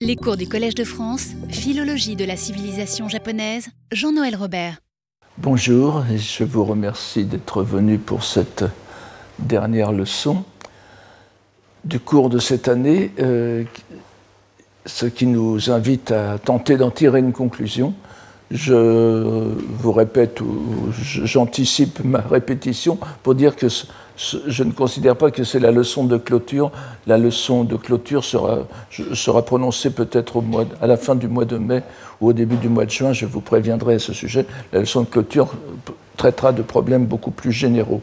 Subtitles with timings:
[0.00, 4.78] Les cours du Collège de France, Philologie de la civilisation japonaise, Jean-Noël Robert.
[5.38, 8.64] Bonjour et je vous remercie d'être venu pour cette
[9.40, 10.44] dernière leçon
[11.84, 13.64] du cours de cette année, euh,
[14.86, 17.92] ce qui nous invite à tenter d'en tirer une conclusion.
[18.52, 23.66] Je vous répète, ou j'anticipe ma répétition pour dire que
[24.18, 26.72] je ne considère pas que c'est la leçon de clôture.
[27.06, 28.66] La leçon de clôture sera,
[29.14, 30.42] sera prononcée peut-être
[30.80, 31.82] à la fin du mois de mai
[32.20, 33.12] ou au début du mois de juin.
[33.12, 34.44] Je vous préviendrai à ce sujet.
[34.72, 35.52] La leçon de clôture
[36.16, 38.02] traitera de problèmes beaucoup plus généraux.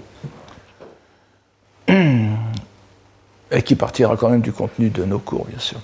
[1.90, 5.80] Et qui partira quand même du contenu de nos cours, bien sûr.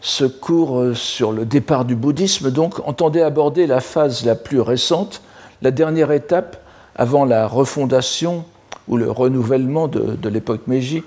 [0.00, 4.60] Ce cours euh, sur le départ du bouddhisme, donc, entendait aborder la phase la plus
[4.60, 5.22] récente,
[5.62, 6.60] la dernière étape
[6.96, 8.44] avant la refondation
[8.88, 11.02] ou le renouvellement de, l'époque Meiji,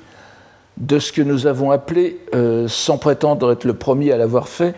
[0.78, 4.76] de ce que nous avons appelé, euh, sans prétendre être le premier à l'avoir fait,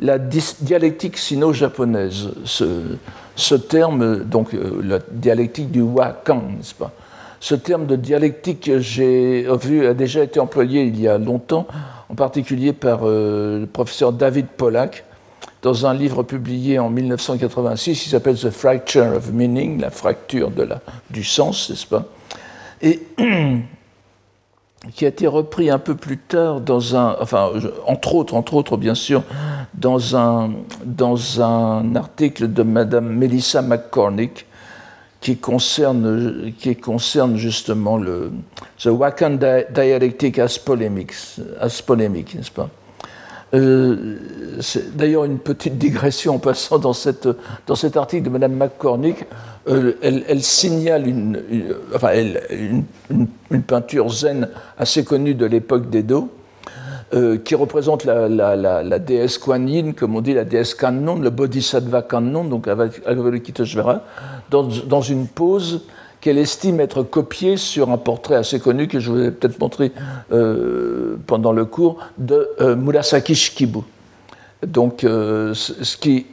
[0.00, 2.30] la dialectique sino-japonaise.
[2.44, 6.92] Ce, terme, donc euh, la dialectique du Wakan, n'est-ce pas?
[7.40, 11.66] Ce terme de dialectique, j'ai vu, a déjà été employé il y a longtemps,
[12.08, 15.04] en particulier par euh, le professeur David Pollack,
[15.66, 20.52] dans un livre publié en 1986 qui s'appelle The Fracture of Meaning, la fracture
[21.10, 22.04] du sens, n'est-ce pas?
[22.82, 23.00] Et
[24.94, 26.60] qui a été repris un peu plus tard
[27.84, 29.24] entre autres, bien sûr,
[29.74, 30.52] dans un,
[31.96, 34.46] article de Madame Melissa McCormick
[35.20, 38.30] qui concerne, qui concerne justement le
[38.78, 39.40] The Wakan
[39.74, 42.70] Dialectic as Polemics, as polemic, n'est-ce pas?
[43.54, 44.16] Euh,
[44.60, 46.92] c'est d'ailleurs une petite digression en passant dans,
[47.66, 49.24] dans cet article de Mme McCormick.
[49.68, 51.42] Euh, elle, signale une,
[53.50, 56.28] une, peinture zen assez connue de l'époque d'Edo,
[57.14, 61.30] euh, qui représente la, la, déesse Kuan Yin, comme on dit, la déesse Kannon, le
[61.30, 64.02] Bodhisattva Kannon, donc Avalokiteshvara,
[64.50, 65.82] dans, dans une pose
[66.26, 69.92] qu'elle estime être copiée sur un portrait assez connu que je vous ai peut-être montré
[70.32, 73.78] euh, pendant le cours de euh, Murasaki Shikibu.
[74.66, 76.26] Donc, euh, ce qui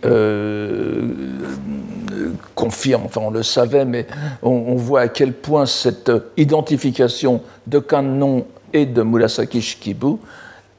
[2.56, 4.08] confirme, enfin on le savait, mais
[4.42, 10.16] on, voit à quel point cette identification de Kannon et de Murasaki Shikibu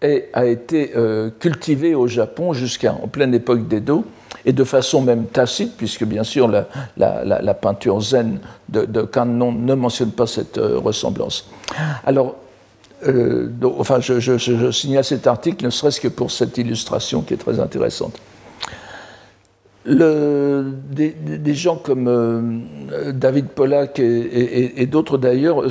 [0.03, 0.93] a été
[1.39, 4.05] cultivée au Japon jusqu'en pleine époque d'Edo
[4.45, 10.11] et de façon même tacite, puisque bien sûr la, peinture zen de, de, ne mentionne
[10.11, 11.49] pas cette euh, ressemblance.
[12.05, 12.37] Alors,
[13.07, 17.61] euh, enfin, je, signale cet article, ne serait-ce que pour cette illustration qui est très
[17.61, 18.15] intéressante.
[19.87, 25.63] Des, gens comme euh, David Pollack et d'autres d'ailleurs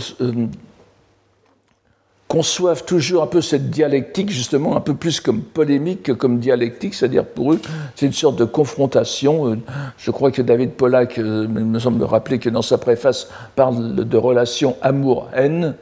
[2.34, 6.96] conçoivent toujours un peu cette dialectique, justement, un peu plus comme polémique que comme dialectique,
[6.96, 7.62] c'est-à-dire pour eux,
[7.94, 9.52] c'est une sorte de confrontation.
[9.52, 9.58] Euh,
[10.00, 14.18] je crois que David Pollack, euh, me semble rappeler que dans sa préface, parle de
[14.18, 15.76] relations amour-haine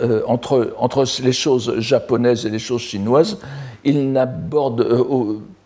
[0.00, 3.38] euh, entre, entre les choses japonaises et les choses chinoises.
[3.82, 4.86] Il n'aborde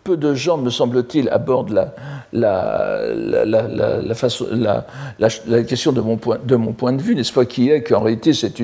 [0.05, 1.89] peu de gens, me semble-t-il, abordent
[2.31, 3.01] la,
[5.67, 8.59] question de mon point de, vue, n'est-ce pas, qui est qu'en réalité c'est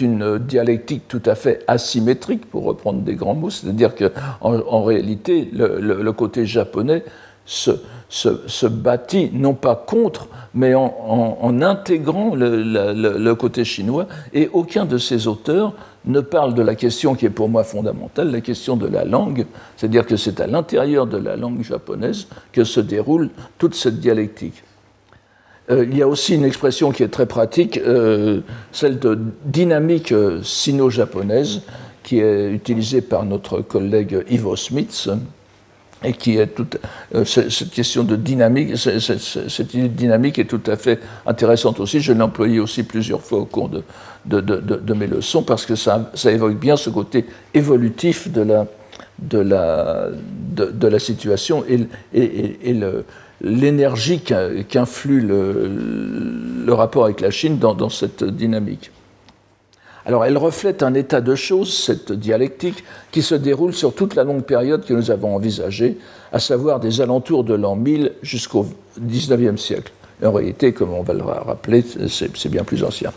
[0.00, 4.10] une, dialectique tout à fait asymétrique, pour reprendre des grands mots, c'est-à-dire qu'en
[4.42, 7.04] en, réalité le, côté japonais
[7.44, 14.98] se, bâtit non pas contre, mais en, en intégrant le, côté chinois, et aucun de
[14.98, 15.74] ces auteurs
[16.06, 19.46] ne parle de la question qui est pour moi fondamentale, la question de la langue,
[19.76, 24.62] c'est-à-dire que c'est à l'intérieur de la langue japonaise que se déroule toute cette dialectique.
[25.70, 28.40] Euh, il y a aussi une expression qui est très pratique, euh,
[28.72, 31.62] celle de dynamique euh, sino-japonaise,
[32.02, 35.08] qui est utilisée par notre collègue Ivo Smith,
[36.04, 36.76] et qui est toute
[37.24, 42.00] cette question de dynamique, cette, idée de dynamique est tout à fait intéressante aussi.
[42.00, 43.82] Je l'ai employée aussi plusieurs fois au cours de,
[44.26, 48.66] de, mes leçons parce que ça, évoque bien ce côté évolutif de la,
[49.18, 50.08] de la,
[50.54, 51.86] de, la situation et,
[53.42, 55.70] l'énergie qu'influe le,
[56.64, 58.90] le, rapport avec la Chine dans, dans cette dynamique.
[60.06, 64.22] Alors elle reflète un état de choses, cette dialectique, qui se déroule sur toute la
[64.22, 65.98] longue période que nous avons envisagée,
[66.32, 68.66] à savoir des alentours de l'an 1000 jusqu'au
[69.00, 69.92] XIXe siècle.
[70.24, 73.12] En réalité, comme on va le rappeler, c'est bien plus ancien.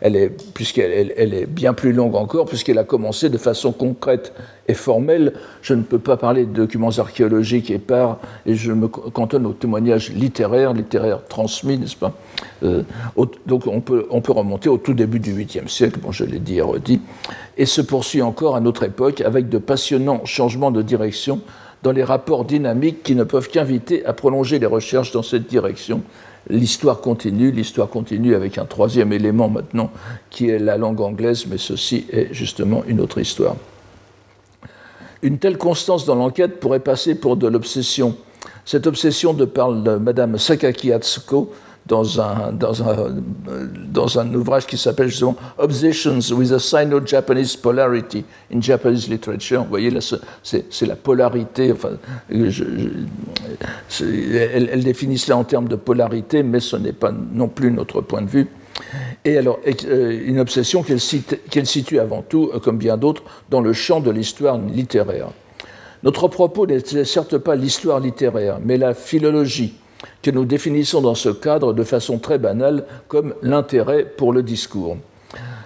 [0.00, 4.32] Elle est, puisqu'elle elle, est bien plus longue encore, puisqu'elle a commencé de façon concrète
[4.66, 5.34] et formelle.
[5.60, 10.10] Je ne peux pas parler de documents archéologiques épars, et je me cantonne aux témoignages
[10.10, 12.14] littéraires, littéraires transmis, n'est-ce pas?
[12.62, 12.82] Euh,
[13.46, 16.38] Donc on peut, on peut remonter au tout début du 8e siècle, bon, je l'ai
[16.38, 17.02] dit et redit,
[17.58, 21.42] et se poursuit encore à notre époque avec de passionnants changements de direction
[21.82, 26.02] dans les rapports dynamiques qui ne peuvent qu'inviter à prolonger les recherches dans cette direction.
[26.50, 29.90] L'histoire continue, l'histoire continue avec un troisième élément maintenant
[30.30, 33.56] qui est la langue anglaise, mais ceci est justement une autre histoire.
[35.22, 38.16] Une telle constance dans l'enquête pourrait passer pour de l'obsession.
[38.64, 41.52] Cette obsession de de Madame Sakaki Atsuko,
[41.88, 43.16] dans un, dans un,
[43.90, 45.10] dans un ouvrage qui s'appelle
[45.56, 48.24] Obsessions with a Sino-Japanese Polarity
[48.54, 49.62] in Japanese Literature.
[49.62, 49.90] Vous voyez,
[50.42, 51.72] c'est la polarité.
[51.72, 51.92] Enfin,
[52.30, 52.64] je,
[53.98, 58.22] elle, définit cela en termes de polarité, mais ce n'est pas non plus notre point
[58.22, 58.48] de vue.
[59.24, 63.72] Et alors, euh, une obsession qu'elle situe avant tout, euh, comme bien d'autres, dans le
[63.72, 65.28] champ de l'histoire littéraire.
[66.04, 69.74] Notre propos n'est certes pas l'histoire littéraire, mais la philologie
[70.22, 74.96] que nous définissons dans ce cadre de façon très banale comme l'intérêt pour le discours.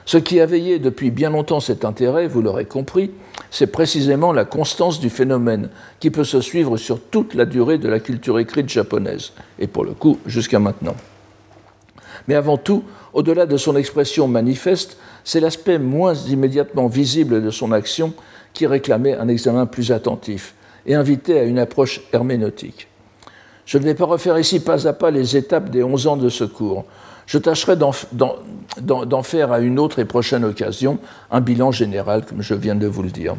[0.04, 3.12] Ce qui a veillé depuis bien longtemps cet intérêt, vous l'aurez compris,
[3.50, 5.68] c'est précisément la constance du phénomène
[6.00, 9.84] qui peut se suivre sur toute la durée de la culture écrite japonaise, et pour
[9.84, 10.96] le coup jusqu'à maintenant.
[12.28, 17.72] Mais avant tout, au-delà de son expression manifeste, c'est l'aspect moins immédiatement visible de son
[17.72, 18.12] action
[18.52, 20.54] qui réclamait un examen plus attentif
[20.86, 22.88] et invitait à une approche herméneutique.
[23.66, 26.28] Je ne vais pas refaire ici pas à pas les étapes des 11 ans de
[26.28, 26.84] ce cours.
[27.26, 30.98] Je tâcherai d'en faire à une autre et prochaine occasion
[31.30, 33.36] un bilan général, comme je viens de vous le dire.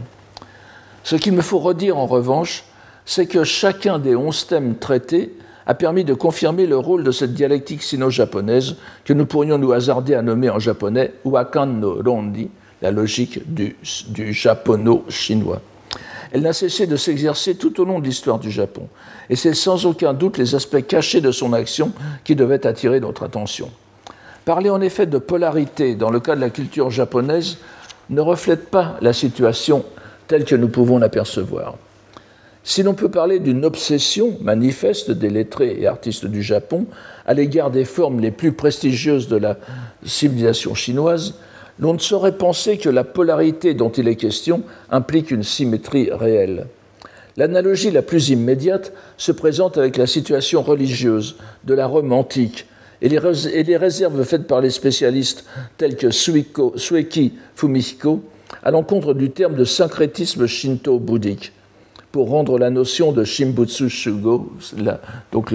[1.04, 2.64] Ce qu'il me faut redire en revanche,
[3.06, 5.36] c'est que chacun des 11 thèmes traités
[5.66, 8.76] a permis de confirmer le rôle de cette dialectique sino-japonaise
[9.06, 12.50] que nous pourrions nous hasarder à nommer en japonais Wakan no Rondi,
[12.82, 13.76] la logique du,
[14.10, 15.62] du japono-chinois.
[16.32, 18.88] Elle n'a cessé de s'exercer tout au long de l'histoire du Japon,
[19.30, 21.92] et c'est sans aucun doute les aspects cachés de son action
[22.24, 23.70] qui devaient attirer notre attention.
[24.46, 27.58] Parler en effet de polarité dans le cas de la culture japonaise
[28.10, 29.86] ne reflète pas la situation
[30.28, 31.76] telle que nous pouvons l'apercevoir.
[32.66, 36.86] Si l'on peut parler d'une obsession manifeste des lettrés et artistes du Japon
[37.26, 39.58] à l'égard des formes les plus prestigieuses de la
[40.06, 41.36] civilisation chinoise,
[41.80, 46.68] l'on ne saurait penser que la polarité dont il est question implique une symétrie réelle.
[47.36, 52.68] L'analogie la plus immédiate se présente avec la situation religieuse de la Rome antique
[53.02, 55.46] et les, réserves faites par les spécialistes
[55.78, 58.24] tels que Sueki Fumiko
[58.64, 61.52] à l'encontre du terme de syncrétisme shinto-bouddhique
[62.12, 64.54] pour rendre la notion de Shimbutsu Shugo,
[65.32, 65.52] donc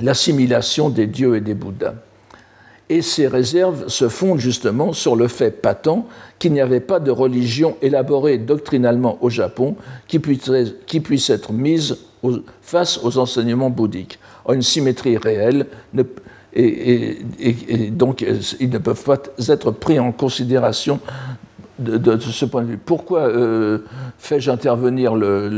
[0.00, 1.94] l'assimilation des dieux et des Bouddhas
[2.90, 6.06] et ces réserves se fondent justement sur le fait patent
[6.38, 9.76] qu'il n'y avait pas de religion élaborée doctrinalement au Japon
[10.06, 11.98] qui puisse, être mise
[12.62, 14.18] face aux enseignements bouddhiques.
[14.48, 15.66] Une symétrie réelle,
[16.54, 17.18] et,
[17.90, 18.24] donc
[18.60, 21.00] ils ne peuvent pas être pris en considération
[21.78, 22.78] de, ce point de vue.
[22.78, 23.78] Pourquoi euh,
[24.18, 25.48] fais-je intervenir le,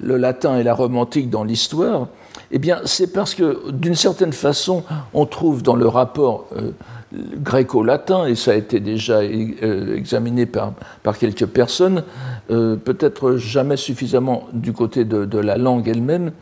[0.00, 2.08] le, latin et la romantique dans l'histoire?
[2.50, 4.84] Eh bien, c'est parce que, d'une certaine façon,
[5.14, 6.70] on trouve dans le rapport euh,
[7.12, 10.72] gréco-latin, et ça a été déjà euh, examiné par,
[11.18, 12.02] quelques personnes,
[12.50, 16.32] euh, peut-être jamais suffisamment du côté de, la langue elle-même,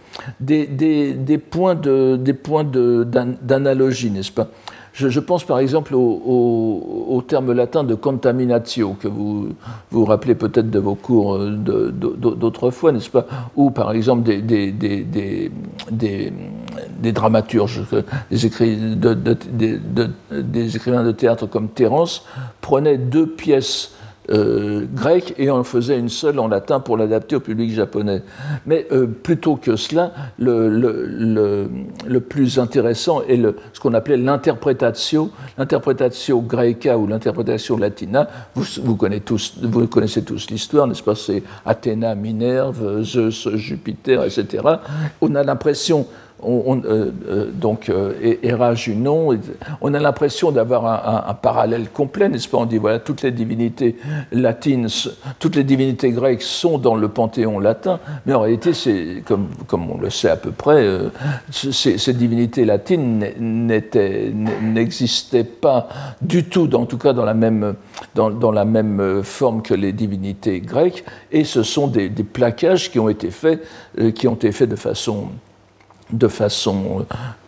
[0.41, 4.49] des, points d'analogie, n'est-ce pas?
[4.95, 9.49] Je, pense par exemple au, terme latin de contaminatio, que vous
[9.91, 11.51] vous rappelez peut-être de vos cours euh,
[11.91, 15.51] d'autrefois, n'est-ce pas Ou par exemple des,
[17.13, 17.83] dramaturges,
[20.31, 22.25] des, écrivains de théâtre comme Terence
[22.61, 23.93] prenaient deux pièces
[24.31, 28.23] euh, grec et on faisait une seule en latin pour l'adapter au public japonais.
[28.67, 31.69] Mais euh, plutôt que cela, le,
[32.21, 33.41] plus intéressant est
[33.73, 38.29] ce qu'on appelait l'interpretatio, l'interpretatio greca ou l'interpretatio latina.
[38.55, 41.15] Vous, vous connaissez tous l'histoire, n'est-ce pas?
[41.15, 44.63] C'est Athéna, Minerve, Zeus, Jupiter, etc.
[45.21, 46.07] On a l'impression
[46.45, 47.91] on, euh, euh, donc
[48.43, 49.39] Hera Junon,
[49.81, 52.59] on a l'impression d'avoir un, parallèle complet, n'est-ce pas?
[52.59, 53.97] On dit voilà toutes les divinités
[54.33, 54.89] latines,
[55.39, 58.73] toutes les divinités grecques sont dans le panthéon latin, mais en réalité,
[59.25, 60.87] comme, on le sait à peu près,
[61.51, 63.25] ces, divinités latines
[64.63, 65.89] n'existaient pas
[66.21, 67.75] du tout, en tout cas dans la même
[68.15, 72.91] dans, dans, la même forme que les divinités grecques, et ce sont des, des plaquages
[72.91, 73.63] qui ont été faits,
[74.15, 75.29] qui ont été faits de façon
[76.15, 77.07] de façon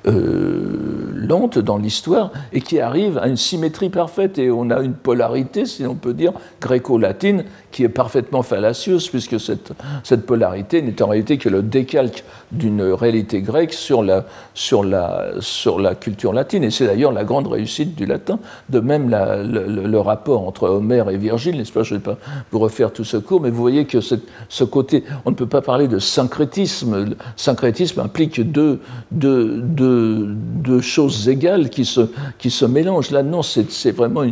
[0.09, 0.97] euh,
[1.27, 4.39] lente dans l'histoire et qui arrive à une symétrie parfaite.
[4.39, 9.39] Et on a une polarité, si on peut dire, gréco-latine qui est parfaitement fallacieuse, puisque
[9.39, 9.73] cette,
[10.03, 15.33] cette polarité n'est en réalité que le décalque d'une réalité grecque sur la, sur, la,
[15.41, 16.65] sur la culture latine.
[16.65, 18.39] Et c'est d'ailleurs la grande réussite du latin.
[18.71, 21.83] De même, le, rapport entre Homère et Virgile, n'est-ce pas?
[21.83, 22.19] Je ne vais pas
[22.53, 25.63] vous refaire tout ce cours, mais vous voyez que ce côté, on ne peut pas
[25.63, 27.05] parler de syncrétisme.
[27.05, 32.03] Le syncrétisme implique deux, deux, deux deux, choses égales qui se,
[32.39, 33.11] qui se mélangent.
[33.11, 34.23] Là, non, c'est vraiment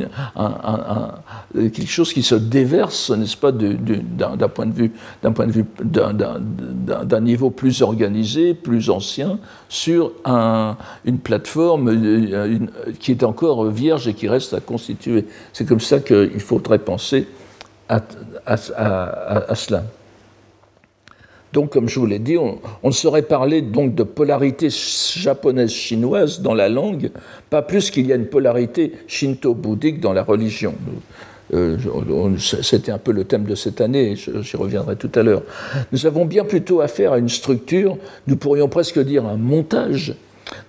[1.53, 4.93] quelque chose qui se déverse, n'est-ce pas, d'un point de vue,
[5.23, 12.71] d'un point de vue, d'un niveau plus organisé, plus ancien, sur un, une plateforme une,
[13.01, 15.27] qui est encore vierge et qui reste à constituer.
[15.53, 17.27] C'est comme ça qu'il faudrait penser
[17.89, 18.01] à
[19.57, 19.85] cela.
[21.55, 26.53] Donc, comme je vous l'ai dit, on, ne saurait parler donc de polarité japonaise-chinoise dans
[26.53, 27.11] la langue,
[27.49, 30.75] pas plus qu'il y a une polarité shinto-bouddhique dans la religion.
[31.55, 31.77] Euh,
[32.39, 35.43] c'était un peu le thème de cette année, j'y reviendrai tout à l'heure.
[35.93, 40.17] Nous avons bien plutôt affaire à une structure, nous pourrions presque dire un montage,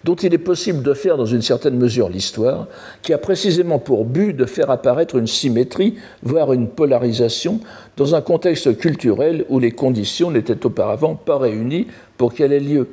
[0.04, 2.68] dont il est possible de faire dans une certaine mesure l'histoire,
[3.02, 7.60] qui a précisément pour but de faire apparaître une symétrie, voire une polarisation,
[7.98, 12.88] dans un contexte culturel où les conditions n'étaient auparavant pas réunies pour qu'elle ait lieu.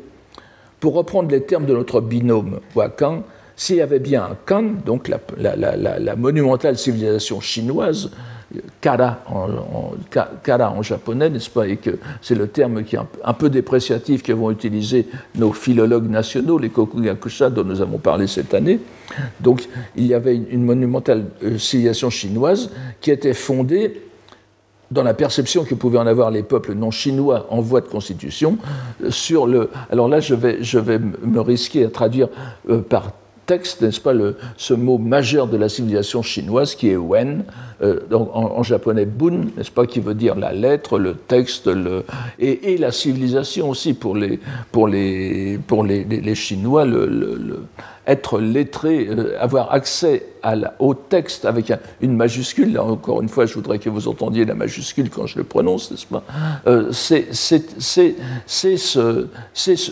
[0.81, 3.23] Pour reprendre les termes de notre binôme Wakan,
[3.55, 5.19] s'il y avait bien un Kan, donc la,
[5.57, 8.11] la monumentale civilisation chinoise,
[8.81, 9.93] kara en,
[10.43, 14.23] kara en japonais, n'est-ce pas, et que c'est le terme qui est un, peu dépréciatif
[14.23, 15.07] que vont utiliser
[15.37, 18.81] nos philologues nationaux, les Kokugakusha dont nous avons parlé cette année.
[19.41, 24.03] Donc il y avait une, monumentale euh, civilisation chinoise qui était fondée
[24.91, 28.59] dans la perception que pouvaient en avoir les peuples non chinois en voie de constitution,
[29.03, 29.71] euh, sur le.
[29.91, 32.29] Alors là, je vais, je vais me risquer à traduire
[32.69, 33.13] euh, par
[33.47, 37.45] texte, n'est-ce pas, le, ce mot majeur de la civilisation chinoise qui est wen,
[37.83, 42.05] euh, donc en, japonais bun, n'est-ce pas, qui veut dire la lettre, le texte, le,
[42.39, 44.39] et, la civilisation aussi pour les,
[44.71, 46.87] pour les, pour les, les, Chinois,
[48.07, 50.27] être lettré, euh, avoir accès
[50.79, 54.55] au texte avec une majuscule, là encore une fois, je voudrais que vous entendiez la
[54.55, 56.25] majuscule quand je le prononce, n'est-ce pas.
[56.67, 57.27] Euh, C'est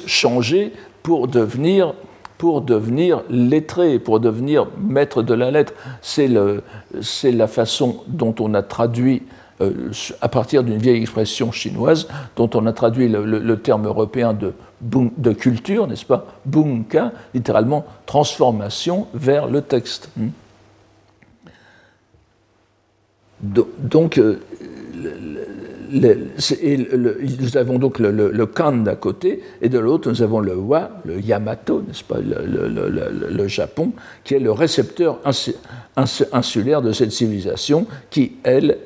[0.07, 1.95] changer pour devenir
[2.41, 5.75] pour devenir lettré, pour devenir maître de la lettre.
[6.01, 9.25] C'est la façon dont on a traduit,
[9.61, 9.91] euh,
[10.23, 15.33] à partir d'une vieille expression chinoise, dont on a traduit le, terme européen de, de
[15.35, 16.29] culture, n'est-ce pas?
[16.47, 20.09] Bunka, littéralement transformation vers le texte.
[20.17, 20.29] Hmm.
[23.43, 24.41] Donc, euh,
[25.93, 31.21] nous avons donc le, kan d'un côté, et de l'autre, nous avons le wa, le
[31.21, 33.93] Yamato, n'est-ce pas, le, Japon,
[34.25, 35.19] qui est le récepteur
[36.33, 38.79] insulaire de cette civilisation, qui, elle,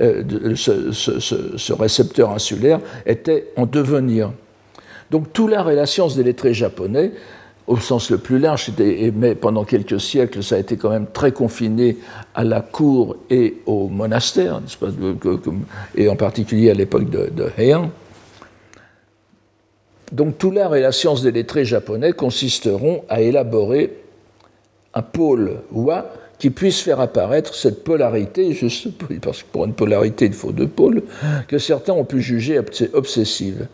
[0.00, 4.32] euh, ce, récepteur insulaire était en devenir.
[5.10, 7.12] Donc tout l'art et la science des lettrés japonais
[7.68, 8.72] au sens le plus large,
[9.14, 11.98] mais pendant quelques siècles, ça a été quand même très confiné
[12.34, 14.60] à la cour et au monastère,
[15.94, 17.90] et en particulier à l'époque de, Heian.
[20.12, 23.92] Donc tout l'art et la science des lettrés japonais consisteront à élaborer
[24.94, 28.58] un pôle wa qui puisse faire apparaître cette polarité,
[29.20, 31.02] parce que pour une polarité il faut deux pôles,
[31.46, 32.58] que certains ont pu juger
[32.94, 33.66] obsessive.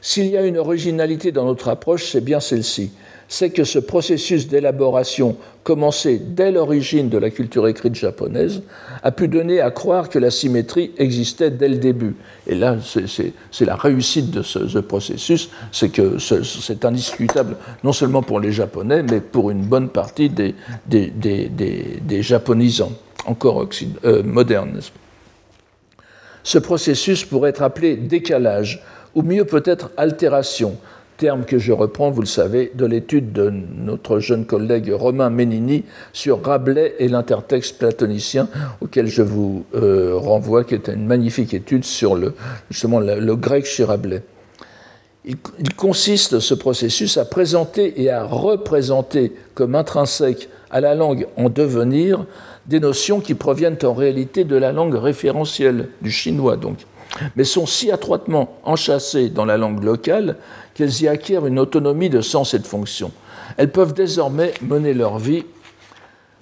[0.00, 2.92] S'il y a une originalité dans notre approche, c'est bien celle-ci
[3.32, 8.60] c'est que ce processus d'élaboration commencé dès l'origine de la culture écrite japonaise
[9.02, 12.14] a pu donner à croire que la symétrie existait dès le début.
[12.46, 18.38] Et là, c'est la réussite de ce, processus, c'est que c'est indiscutable non seulement pour
[18.38, 20.54] les Japonais, mais pour une bonne partie des,
[20.86, 22.92] des, japonisants,
[23.24, 23.66] encore
[24.04, 24.78] euh, modernes.
[26.42, 28.84] Ce processus pourrait être appelé décalage,
[29.14, 30.76] ou mieux peut-être altération,
[31.16, 35.84] terme que je reprends, vous le savez, de l'étude de notre jeune collègue Romain Ménini
[36.12, 38.48] sur Rabelais et l'intertexte platonicien,
[38.80, 42.34] auquel je vous euh, renvoie, qui est une magnifique étude sur le,
[42.70, 44.22] justement le, grec chez Rabelais.
[45.24, 45.36] il,
[45.76, 52.24] consiste, ce processus, à présenter et à représenter comme intrinsèques à la langue en devenir
[52.66, 56.78] des notions qui proviennent en réalité de la langue référentielle, du chinois donc,
[57.36, 60.36] mais sont si étroitement enchâssées dans la langue locale
[60.74, 63.10] qu'elles y acquièrent une autonomie de sens et de fonction.
[63.56, 65.44] Elles peuvent désormais mener leur vie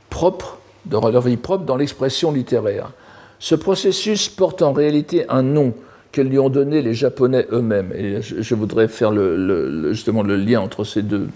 [0.08, 0.58] propre,
[0.90, 2.92] leur vie propre dans l'expression littéraire.
[3.38, 5.74] Ce processus porte en réalité un nom
[6.12, 7.92] que lui ont donné les Japonais eux-mêmes.
[7.94, 9.12] Et je, voudrais faire
[9.92, 11.28] justement le lien entre ces deux,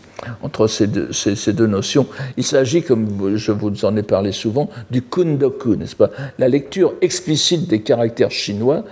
[0.43, 2.07] entre ces deux, ces, deux notions.
[2.37, 6.11] Il s'agit, comme je vous en ai parlé souvent, du kundoku, n'est-ce pas?
[6.39, 8.85] La lecture explicite des caractères chinois,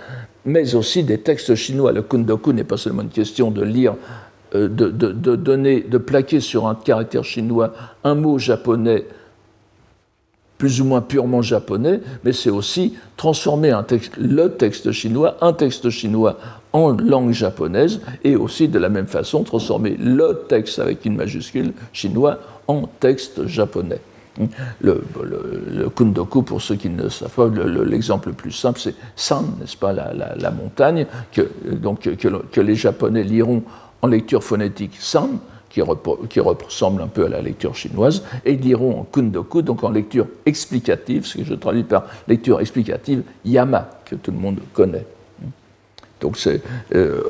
[0.45, 1.91] mais aussi des textes chinois.
[1.91, 3.95] Le kundoku n'est pas seulement une question de lire
[4.55, 7.73] euh, de, donner, de plaquer sur un caractère chinois
[8.03, 9.05] un mot japonais
[10.59, 13.73] plus ou moins purement japonais, mais c'est aussi transformer
[14.17, 16.37] le texte chinois, un texte chinois
[16.71, 21.73] en langue japonaise, et aussi de la même façon transformer le texte avec une majuscule
[21.91, 23.99] chinois en texte japonais.
[24.81, 29.77] Le, kundoku, pour ceux qui ne savent pas, l'exemple le, plus simple, c'est San, n'est-ce
[29.77, 33.63] pas, la, montagne, que, donc, que, les Japonais liront
[34.01, 35.37] en lecture phonétique San,
[35.69, 39.89] qui, ressemble un peu à la lecture chinoise, et ils liront en kundoku, donc en
[39.89, 45.05] lecture explicative, ce que je traduis par lecture explicative, yama, que tout le monde connaît.
[46.21, 46.37] Donc
[46.95, 47.21] euh,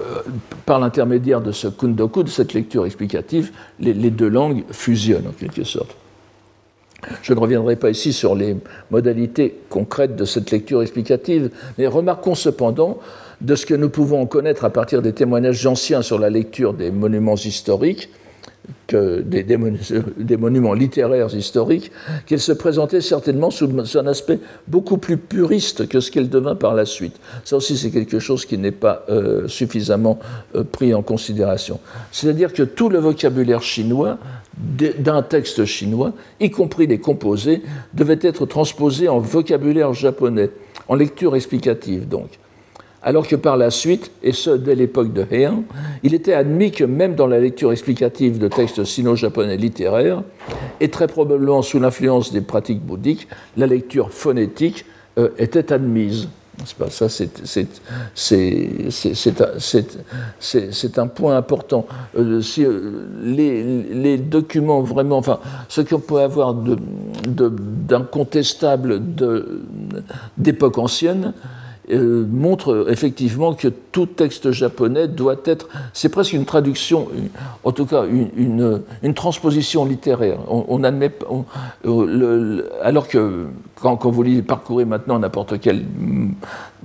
[0.65, 5.63] par l'intermédiaire de ce kundoku, de cette lecture explicative, les, deux langues fusionnent en quelque
[5.63, 5.95] sorte.
[7.21, 8.55] Je ne reviendrai pas ici sur les
[8.91, 12.99] modalités concrètes de cette lecture explicative, mais remarquons cependant
[13.41, 16.73] de ce que nous pouvons en connaître à partir des témoignages anciens sur la lecture
[16.73, 18.09] des monuments historiques,
[18.87, 19.57] que des,
[20.37, 21.91] monuments littéraires historiques,
[22.25, 26.73] qu'elle se présentait certainement sous un aspect beaucoup plus puriste que ce qu'elle devint par
[26.73, 27.15] la suite.
[27.43, 30.19] Ça aussi, c'est quelque chose qui n'est pas euh, suffisamment
[30.55, 31.79] euh, pris en considération.
[32.11, 34.17] C'est-à-dire que tout le vocabulaire chinois
[34.57, 37.61] d'un texte chinois, y compris les composés,
[37.93, 40.51] devait être transposé en vocabulaire japonais,
[40.87, 42.39] en lecture explicative donc
[43.03, 45.63] alors que par la suite, et ce dès l'époque de Heian,
[46.03, 50.23] il était admis que même dans la lecture explicative de textes sino-japonais littéraires,
[50.79, 54.85] et très probablement sous l'influence des pratiques bouddhiques, la lecture phonétique
[55.17, 56.29] euh, était admise.
[56.77, 57.29] Pas, ça, c'est
[60.97, 61.85] un point important.
[62.17, 69.01] Euh, euh, les, documents vraiment, enfin, ce qu'on peut avoir d'incontestable
[70.37, 71.33] d'époque ancienne,
[71.91, 77.09] euh, montre effectivement que tout texte japonais doit être, c'est presque une traduction,
[77.63, 80.39] en tout cas une, une, transposition littéraire.
[80.47, 81.11] On, admet,
[81.85, 85.83] euh, alors que quand, quand vous parcourez maintenant n'importe quel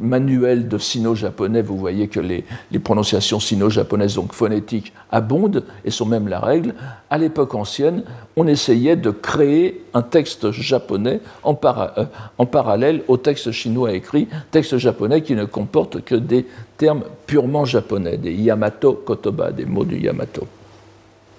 [0.00, 2.44] manuel de sino-japonais, vous voyez que les,
[2.78, 6.74] prononciations sino-japonaises, donc phonétiques, abondent et sont même la règle.
[7.10, 8.02] À l'époque ancienne,
[8.36, 12.04] on essayait de créer un texte japonais en, euh,
[12.38, 17.64] en parallèle au texte chinois écrit, texte japonais qui ne comporte que des termes purement
[17.64, 20.46] japonais, des Yamato Kotoba, des mots du Yamato.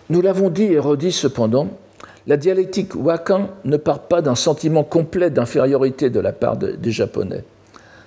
[0.09, 1.67] Nous l'avons dit et redit cependant,
[2.27, 7.43] la dialectique wakan ne part pas d'un sentiment complet d'infériorité de la part des Japonais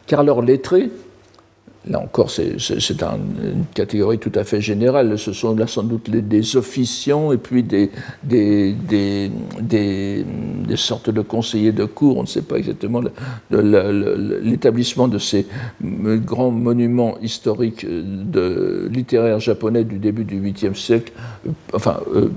[0.07, 0.91] car leurs lettrés,
[1.89, 2.57] là encore c'est
[3.03, 7.65] une catégorie tout à fait générale, ce sont là sans doute des officiants et puis
[7.65, 7.91] des,
[10.77, 13.03] sortes de conseillers de cour, on ne sait pas exactement
[13.51, 15.47] l'établissement de ces
[15.81, 21.13] grands monuments historiques de littéraires japonais du début du 8e siècle,
[21.73, 22.31] enfin euh,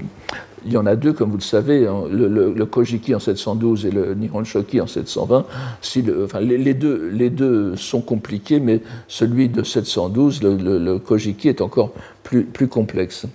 [0.65, 3.91] il y en a deux, comme vous le savez, hein, le, Kojiki en 712 et
[3.91, 5.45] le Nihon Shoki en 720.
[5.81, 11.91] Si enfin, les, deux, sont compliqués, mais celui de 712, le, Kojiki, est encore
[12.23, 13.27] plus, complexe.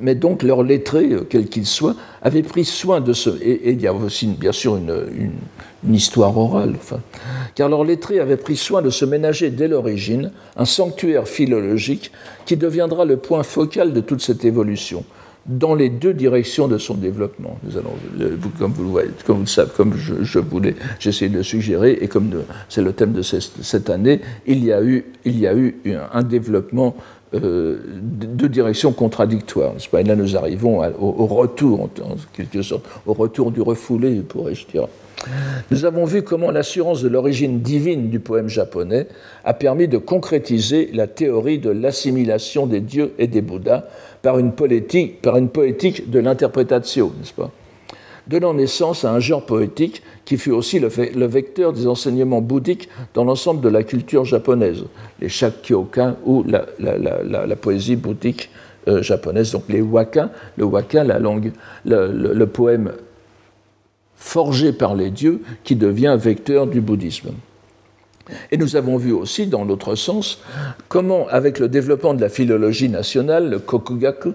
[0.00, 3.30] Mais donc, leurs lettrés, euh, quels qu'ils soient, avaient pris soin de ce.
[3.40, 5.32] Et, il y a aussi, bien sûr, une,
[5.90, 6.74] histoire orale.
[7.54, 12.10] Car leurs lettrés avaient pris soin de se ménager dès l'origine un sanctuaire philologique
[12.44, 15.04] qui deviendra le point focal de toute cette évolution
[15.46, 17.58] dans les deux directions de son développement.
[18.58, 22.30] Comme vous le savez, comme je, voulais, j'essaie de le suggérer, et comme
[22.68, 25.04] c'est le thème de cette année, il y a eu,
[26.12, 26.96] un développement
[27.34, 29.74] euh, de directions contradictoires.
[29.96, 31.88] Et là, nous arrivons au, retour, en,
[32.32, 34.88] quelque sorte, au retour du refoulé, pourrais-je dire.
[35.70, 39.08] Nous avons vu comment l'assurance de l'origine divine du poème japonais
[39.44, 43.84] a permis de concrétiser la théorie de l'assimilation des dieux et des bouddhas
[44.22, 47.50] par une, politique, par une poétique de l'interprétation, n'est-ce pas?
[48.26, 50.88] Donnant naissance à un genre poétique qui fut aussi le,
[51.26, 54.84] vecteur des enseignements bouddhiques dans l'ensemble de la culture japonaise,
[55.20, 58.50] les shakkyokan ou la, poésie bouddhique
[58.86, 61.52] euh, japonaise, donc les waka, le waka, la langue,
[61.86, 62.92] le poème
[64.18, 67.30] forgé par les dieux qui devient vecteur du bouddhisme.
[68.50, 70.40] Et nous avons vu aussi, dans l'autre sens,
[70.88, 74.34] comment, avec le développement de la philologie nationale, le kokugaku,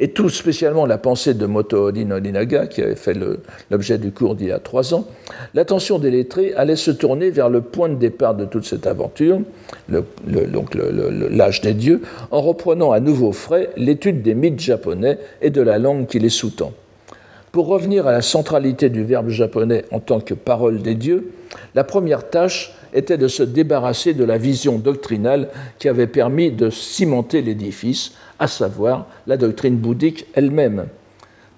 [0.00, 3.16] et tout spécialement la pensée de Motoori Norinaga, qui avait fait
[3.70, 5.06] l'objet du cours d'il y a trois ans,
[5.54, 9.40] l'attention des lettrés allait se tourner vers le point de départ de toute cette aventure,
[9.88, 15.78] l'âge des dieux, en reprenant à nouveau frais l'étude des mythes japonais et de la
[15.78, 16.72] langue qui les sous-tend.
[17.56, 21.32] Pour revenir à la centralité du verbe japonais en tant que parole des dieux,
[21.74, 26.68] la première tâche était de se débarrasser de la vision doctrinale qui avait permis de
[26.68, 30.88] cimenter l'édifice, à savoir la doctrine bouddhique elle-même.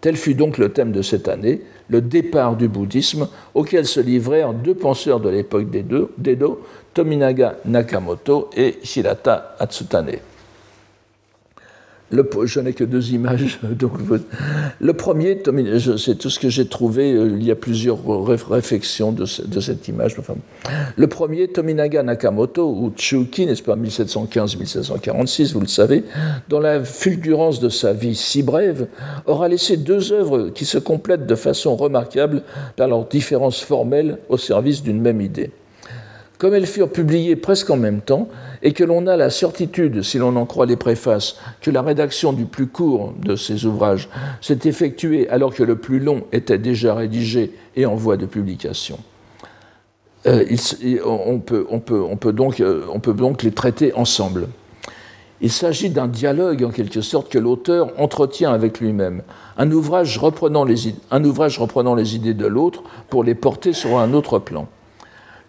[0.00, 4.54] Tel fut donc le thème de cette année, le départ du bouddhisme, auquel se livrèrent
[4.54, 6.62] deux penseurs de l'époque d'Edo,
[6.94, 10.12] Tominaga Nakamoto et Shirata Atsutane
[12.10, 13.58] je n'ai que deux images.
[13.70, 13.92] Donc,
[14.80, 15.42] le premier,
[15.98, 17.12] c'est tout ce que j'ai trouvé.
[17.12, 20.16] Euh, il y a plusieurs réflexions de, cette image.
[20.96, 26.04] le premier, Tominaga Nakamoto, ou Chuki, n'est-ce pas, 1715-1746, vous le savez,
[26.48, 28.86] dans la fulgurance de sa vie si brève,
[29.26, 32.42] aura laissé deux œuvres qui se complètent de façon remarquable
[32.76, 35.50] par leurs différences formelles au service d'une même idée.
[36.38, 38.28] Comme elles furent publiées presque en même temps,
[38.62, 42.32] et que l'on a la certitude, si l'on en croit les préfaces, que la rédaction
[42.32, 44.08] du plus court de ces ouvrages
[44.40, 48.98] s'est effectuée alors que le plus long était déjà rédigé et en voie de publication.
[50.26, 54.48] On, peut, donc, les traiter ensemble.
[55.40, 59.22] Il s'agit d'un dialogue, en quelque sorte, que l'auteur entretient avec lui-même,
[59.56, 64.66] un, un ouvrage reprenant les idées de l'autre pour les porter sur un autre plan.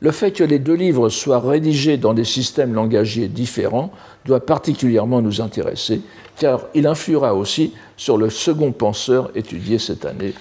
[0.02, 3.92] Le fait que les deux livres soient rédigés dans des systèmes langagiers différents
[4.26, 6.02] doit particulièrement nous intéresser,
[6.38, 10.34] car il influera aussi sur le second penseur étudié cette année,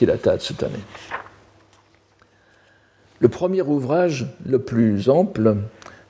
[0.00, 0.84] Hirata cette année.
[3.20, 5.56] Le premier ouvrage, le plus ample,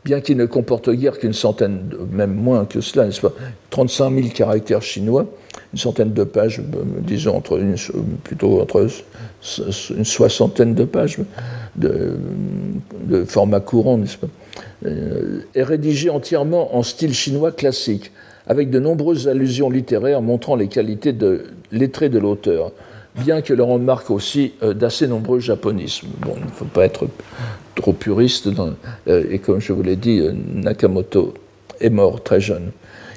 [0.05, 3.35] bien qu'il ne comporte guère qu'une centaine, même moins que cela, n'est-ce pas,
[3.71, 5.27] 35 000 caractères chinois,
[5.73, 6.61] une centaine de pages,
[7.01, 7.61] disons entre
[8.25, 8.89] plutôt entre
[9.97, 11.19] une soixantaine de pages
[11.77, 14.29] de, format courant, n'est-ce pas,
[14.87, 18.13] euh, est rédigé entièrement en style chinois classique,
[18.47, 22.73] avec de nombreuses allusions littéraires montrant les qualités de lettrées de l'auteur,
[23.17, 26.09] bien que l'on remarque aussi euh, d'assez nombreux japonismes.
[26.21, 27.09] Bon, il ne faut pas être
[27.75, 28.49] trop puriste,
[29.09, 30.21] euh, et comme je vous l'ai dit,
[30.55, 31.35] Nakamoto
[31.81, 32.73] est mort très jeune.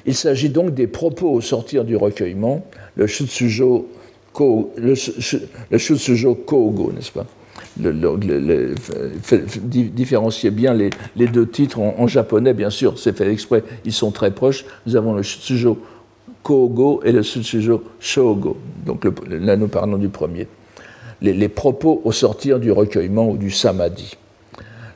[0.06, 2.65] Il s'agit donc des propos au sortir du recueillement,
[2.96, 3.88] le Shutsujo,
[4.34, 4.74] Ko,
[6.46, 7.26] Kogo, n'est-ce pas?
[7.82, 8.76] Le,
[9.63, 10.89] différencier bien les,
[11.28, 14.65] deux titres en, japonais, bien sûr, c'est fait exprès, ils sont très proches.
[14.86, 15.80] Nous avons le Shutsujo
[16.44, 18.58] Kogo et le Shutsujo Shogo.
[18.86, 20.48] Donc là, nous parlons du premier.
[21.22, 24.15] Les propos au sortir du recueillement ou du samadhi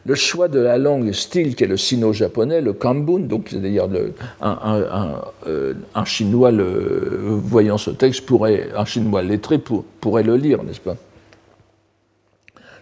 [0.05, 3.87] le choix de la langue style qui est le sino-japonais, le kambun, donc c'est-à-dire
[4.41, 9.59] euh, un, chinois voyant ce texte pourrait, un chinois lettré
[10.01, 10.95] pourrait le lire, n'est-ce pas?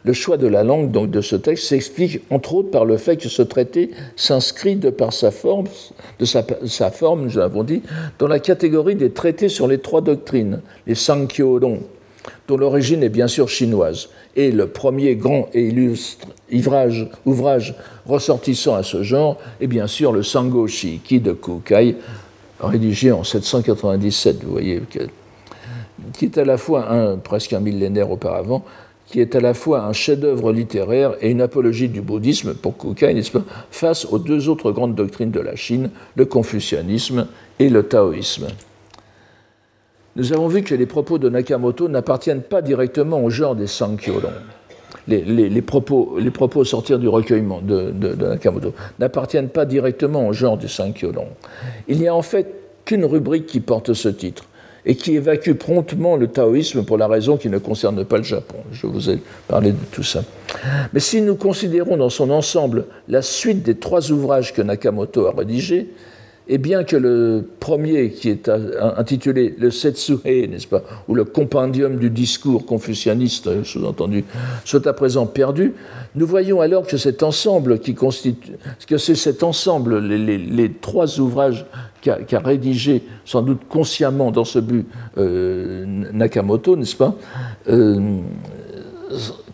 [0.04, 3.18] Le choix de la langue donc, de ce texte s'explique entre autres par le fait
[3.18, 5.68] que ce traité s'inscrit de par sa forme,
[6.20, 7.82] de sa, forme, nous l'avons dit,
[8.18, 11.80] dans la catégorie des traités sur les trois doctrines, les Sankyōdon,
[12.48, 16.28] dont l'origine est bien sûr chinoise, et le premier grand et illustre
[17.26, 21.96] ouvrage, ressortissant à ce genre est bien sûr le Sango Shiki de Kukai,
[22.60, 24.82] rédigé en 797, vous voyez,
[26.14, 28.64] qui est à la fois un, presque un millénaire auparavant,
[29.08, 33.22] qui est à la fois un chef-d'œuvre littéraire et une apologie du bouddhisme pour Kukai,
[33.72, 37.28] face aux deux autres grandes doctrines de la Chine, le confucianisme
[37.60, 38.48] et le taoïsme.
[40.18, 44.32] Nous avons vu que les propos de Nakamoto n'appartiennent pas directement au genre des Sankyōdon.
[45.08, 50.66] Les, propos, les propos sortir du recueillement de, Nakamoto n'appartiennent pas directement au genre des
[50.66, 51.28] Sankyōdon.
[51.88, 52.48] Il n'y a en fait
[52.84, 54.46] qu'une rubrique qui porte ce titre
[54.88, 58.58] et qui évacue promptement le taoïsme pour la raison qui ne concerne pas le Japon.
[58.72, 60.24] Je vous ai parlé de tout ça.
[60.94, 65.32] Mais si nous considérons dans son ensemble la suite des trois ouvrages que Nakamoto a
[65.38, 65.90] rédigés,
[66.50, 68.50] et bien que le premier, qui est
[68.98, 74.24] intitulé le Setsuhei, n'est-ce pas, ou le compendium du discours confucianiste, sous-entendu,
[74.64, 75.74] soit à présent perdu,
[76.16, 81.66] nous voyons alors que cet ensemble que c'est cet ensemble, les, trois ouvrages
[82.02, 84.86] qu'a rédigé sans doute consciemment dans ce but
[85.18, 87.16] Nakamoto, n'est-ce pas,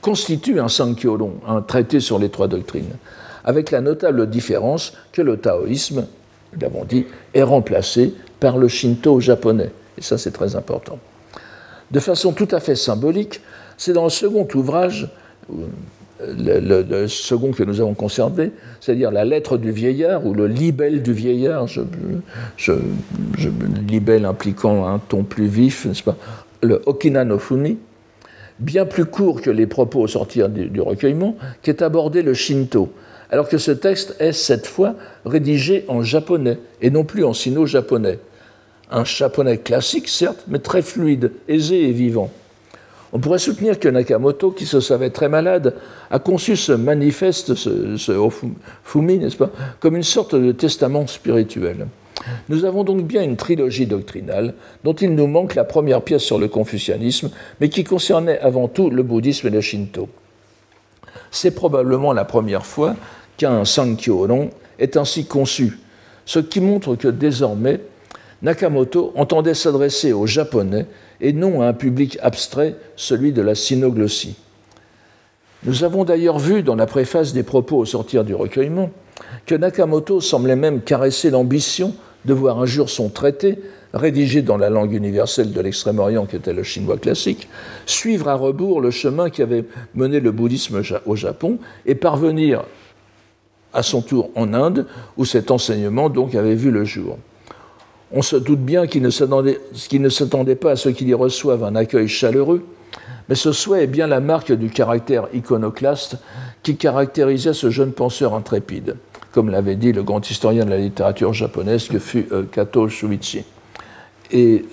[0.01, 2.97] constitue un Sankyolon, un traité sur les trois doctrines,
[3.43, 6.05] avec la notable différence que le taoïsme,
[6.53, 9.71] nous l'avons dit, est remplacé par le Shinto japonais.
[9.97, 10.99] Et ça, c'est très important.
[11.91, 13.41] De façon tout à fait symbolique,
[13.77, 15.09] c'est dans le second ouvrage,
[16.19, 21.13] le, second que nous avons conservé, c'est-à-dire la lettre du vieillard ou le libelle du
[21.13, 21.81] vieillard, je,
[23.87, 26.15] libelle impliquant un ton plus vif, n'est-ce pas,
[26.61, 27.25] le Okina
[28.59, 32.91] bien plus court que les propos au sortir du, recueillement, qui est abordé le Shinto,
[33.31, 38.19] alors que ce texte est cette fois rédigé en japonais et non plus en sino-japonais.
[38.91, 42.29] Un japonais classique, certes, mais très fluide, aisé et vivant.
[43.11, 45.75] On pourrait soutenir que Nakamoto, qui se savait très malade,
[46.09, 48.29] a conçu ce manifeste, ce, ce
[48.83, 51.87] Fumi, n'est-ce pas, comme une sorte de testament spirituel.
[52.49, 56.39] Nous avons donc bien une trilogie doctrinale dont il nous manque la première pièce sur
[56.39, 60.09] le confucianisme, mais qui concernait avant tout le bouddhisme et le shinto.
[61.33, 62.95] C'est probablement la première fois
[63.37, 65.79] qu'un Sankyo-ron est ainsi conçu,
[66.25, 67.81] ce qui montre que désormais
[68.43, 70.85] Nakamoto entendait s'adresser aux Japonais
[71.21, 74.35] et non à un public abstrait, celui de la synoglossie.
[75.63, 78.91] Nous avons d'ailleurs vu dans la préface des propos au sortir du recueillement
[79.47, 83.57] que Nakamoto semblait même caresser l'ambition de voir un jour son traité,
[83.93, 87.47] rédigé dans la langue universelle de l'Extrême-Orient qui était le chinois classique,
[87.85, 92.63] suivre à rebours le chemin qui avait mené le bouddhisme au Japon et parvenir
[93.73, 94.85] à son tour en Inde,
[95.17, 97.17] où cet enseignement donc avait vu le jour.
[98.11, 102.07] On se doute bien qu'il ne s'attendait pas à ce qu'il y reçoive un accueil
[102.07, 102.63] chaleureux,
[103.29, 106.17] mais ce souhait est bien la marque du caractère iconoclaste
[106.61, 108.95] qui caractérisait ce jeune penseur intrépide
[109.33, 113.43] comme l'avait dit le grand historien de la littérature japonaise que fut euh, Kato Shuichi.
[114.31, 114.65] Et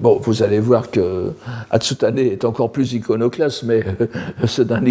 [0.00, 1.32] bon, vous allez voir que
[1.70, 3.84] Atsutane est encore plus iconoclaste, mais
[4.46, 4.82] c'est un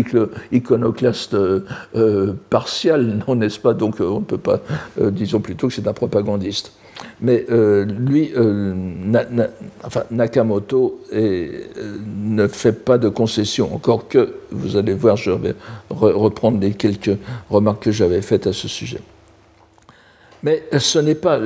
[0.51, 3.73] iconoclaste euh, partial, non, n'est-ce pas?
[3.73, 4.60] Donc on ne peut pas,
[5.01, 6.73] euh, disons plutôt que c'est un propagandiste.
[7.19, 8.31] Mais lui,
[9.84, 15.55] enfin, Nakamoto ne fait pas de concessions, encore que, vous allez voir, je vais
[15.89, 17.17] reprendre les quelques
[17.49, 19.01] remarques que j'avais faites à ce sujet.
[20.45, 21.39] Mais ce n'est pas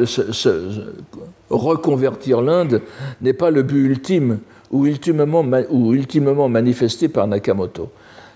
[1.49, 2.81] reconvertir l'Inde
[3.21, 4.39] n'est pas le but ultime
[4.71, 7.91] ou ultimement, manifesté par Nakamoto,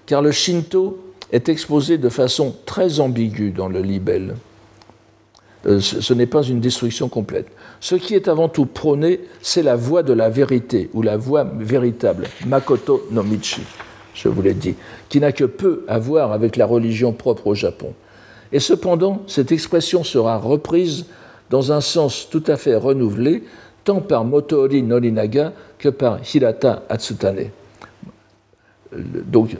[0.06, 1.00] car le Shinto
[1.34, 4.36] est exposé de façon très ambiguë dans le libelle.
[5.66, 7.48] Euh, ce n'est pas une destruction complète.
[7.82, 11.44] Ce qui est avant tout prôné, c'est la voie de la vérité, ou la voie
[11.44, 13.64] véritable, Makoto no Michi,
[14.14, 14.76] je vous l'ai dit,
[15.10, 17.94] qui n'a que peu à voir avec la religion propre au Japon.
[18.54, 21.08] Et cependant, cette expression sera reprise
[21.50, 23.44] dans un sens tout à fait renouvelé,
[23.84, 27.50] tant par Motoori Norinaga que par Hirata Atsutane.
[28.96, 29.58] Donc,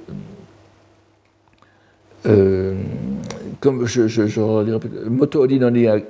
[2.28, 2.76] euh,
[3.60, 4.40] comme je, je, je
[5.10, 5.60] Motoori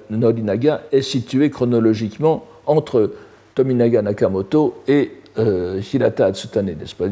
[0.09, 3.11] Norinaga est situé chronologiquement entre
[3.55, 7.05] Tominaga Nakamoto et euh, Hirata Atsutane, n'est-ce pas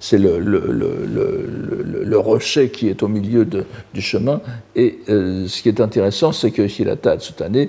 [0.00, 4.40] C'est le, rocher qui est au milieu du chemin.
[4.74, 7.68] Et euh, ce qui est intéressant, c'est que Hirata Atsutane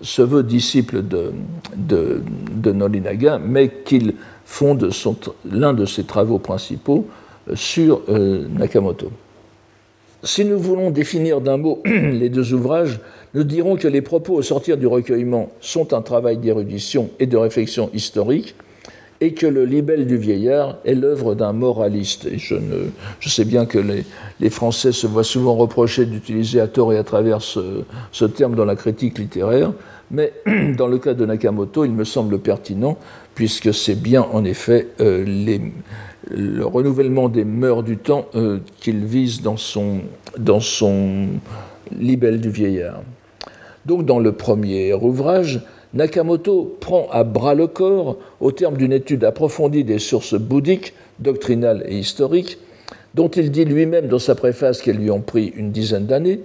[0.00, 1.32] se veut disciple de,
[1.76, 4.90] de, Norinaga, mais qu'il fonde
[5.50, 7.06] l'un de ses travaux principaux
[7.48, 9.12] euh, sur Nakamoto.
[10.24, 13.00] Si nous voulons définir d'un mot les deux ouvrages,
[13.34, 17.36] nous dirons que les propos au sortir du recueillement sont un travail d'érudition et de
[17.36, 18.54] réflexion historique,
[19.22, 22.28] et que le libelle du vieillard est l'œuvre d'un moraliste.
[22.36, 22.56] Je,
[23.28, 27.40] sais bien que les, Français se voient souvent reprocher d'utiliser à tort et à travers
[27.40, 29.72] ce, terme dans la critique littéraire,
[30.10, 30.32] mais
[30.76, 32.98] dans le cas de Nakamoto, il me semble pertinent,
[33.36, 35.24] puisque c'est bien en effet euh,
[36.28, 39.54] le renouvellement des mœurs du temps euh, qu'il vise dans
[40.36, 41.28] dans son
[41.96, 43.02] libelle du vieillard.
[43.86, 45.60] Donc dans le premier ouvrage,
[45.94, 51.84] Nakamoto prend à bras le corps, au terme d'une étude approfondie des sources bouddhiques, doctrinales
[51.86, 52.58] et historiques,
[53.14, 56.40] dont il dit lui-même dans sa préface qu'elles lui ont pris une dizaine d'années,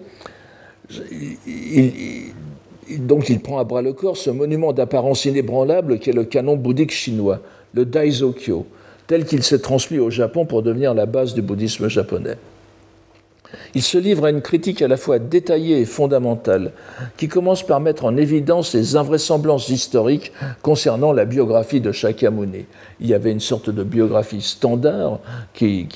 [3.00, 6.92] donc il prend à bras le corps ce monument d'apparence inébranlable qu'est le canon bouddhique
[6.92, 7.40] chinois,
[7.74, 8.66] le Daizokyo,
[9.08, 12.38] tel qu'il s'est transmis au Japon pour devenir la base du bouddhisme japonais.
[13.76, 16.72] Il se livre à une critique à la fois détaillée et fondamentale,
[17.18, 20.32] qui commence par mettre en évidence les invraisemblances historiques
[20.62, 22.66] concernant la biographie de Shakyamuni.
[23.00, 25.20] Il y avait une sorte de biographie standard
[25.54, 25.88] qui,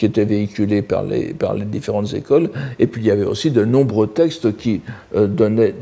[0.00, 4.56] était véhiculée par les, différentes écoles, et puis il y avait aussi de nombreux textes
[4.56, 4.80] qui
[5.14, 5.74] euh, donnaient,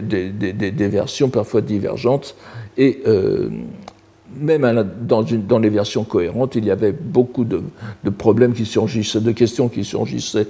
[0.00, 2.34] des, versions parfois divergentes.
[2.78, 3.50] Euh,
[4.36, 7.62] même dans, dans, les versions cohérentes, il y avait beaucoup de,
[8.10, 10.46] problèmes qui surgissaient, de questions qui surgissaient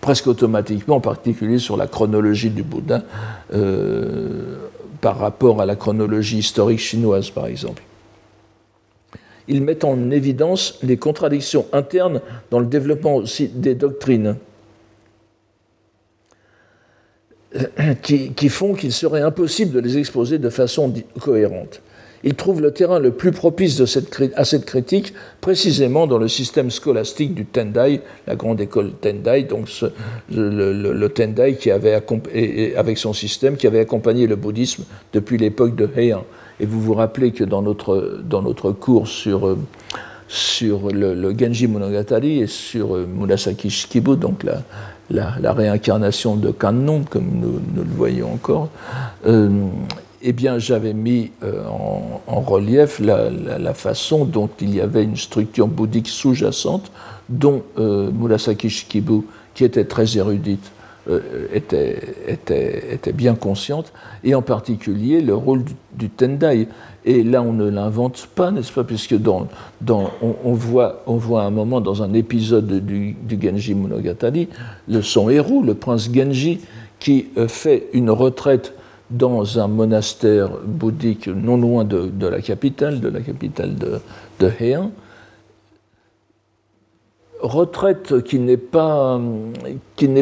[0.00, 3.02] presque automatiquement, en particulier sur la chronologie du Bouddha
[3.52, 4.56] euh,
[5.00, 7.82] par rapport à la chronologie historique chinoise, par exemple.
[9.48, 14.36] Ils mettent en évidence les contradictions internes dans le développement aussi des doctrines,
[18.02, 21.80] qui, qui font qu'il serait impossible de les exposer de façon cohérente
[22.24, 27.34] il trouve le terrain le plus propice à cette critique précisément dans le système scolastique
[27.34, 29.68] du Tendai, la grande école Tendai, donc
[30.30, 32.00] le, Tendai qui avait
[32.76, 36.24] avec son système qui avait accompagné le bouddhisme depuis l'époque de Heian.
[36.60, 39.56] Et vous vous rappelez que dans notre, cours sur,
[40.92, 44.62] le, Genji Monogatari et sur Murasaki Shikibu, donc la,
[45.10, 48.68] la, réincarnation de Kannon, comme nous, le voyons encore,
[49.26, 49.48] euh,
[50.22, 51.64] eh bien, j'avais mis euh,
[52.26, 56.90] en, relief la, façon dont il y avait une structure bouddhique sous-jacente,
[57.28, 59.22] dont euh, Murasaki Shikibu,
[59.54, 60.72] qui était très érudite,
[61.08, 61.20] euh,
[61.54, 63.92] était, bien consciente,
[64.24, 66.68] et en particulier le rôle du, Tendai.
[67.04, 69.46] Et là, on ne l'invente pas, n'est-ce pas, puisque dans,
[69.80, 74.48] dans, on, voit, on voit un moment dans un épisode du, du Genji Monogatari,
[74.88, 76.60] le, son héros, le prince Genji,
[76.98, 78.74] qui fait une retraite
[79.10, 84.00] dans un monastère bouddhique non loin de, la capitale, de la capitale de,
[84.40, 84.50] de.
[87.40, 89.20] Retraite qui n'est pas,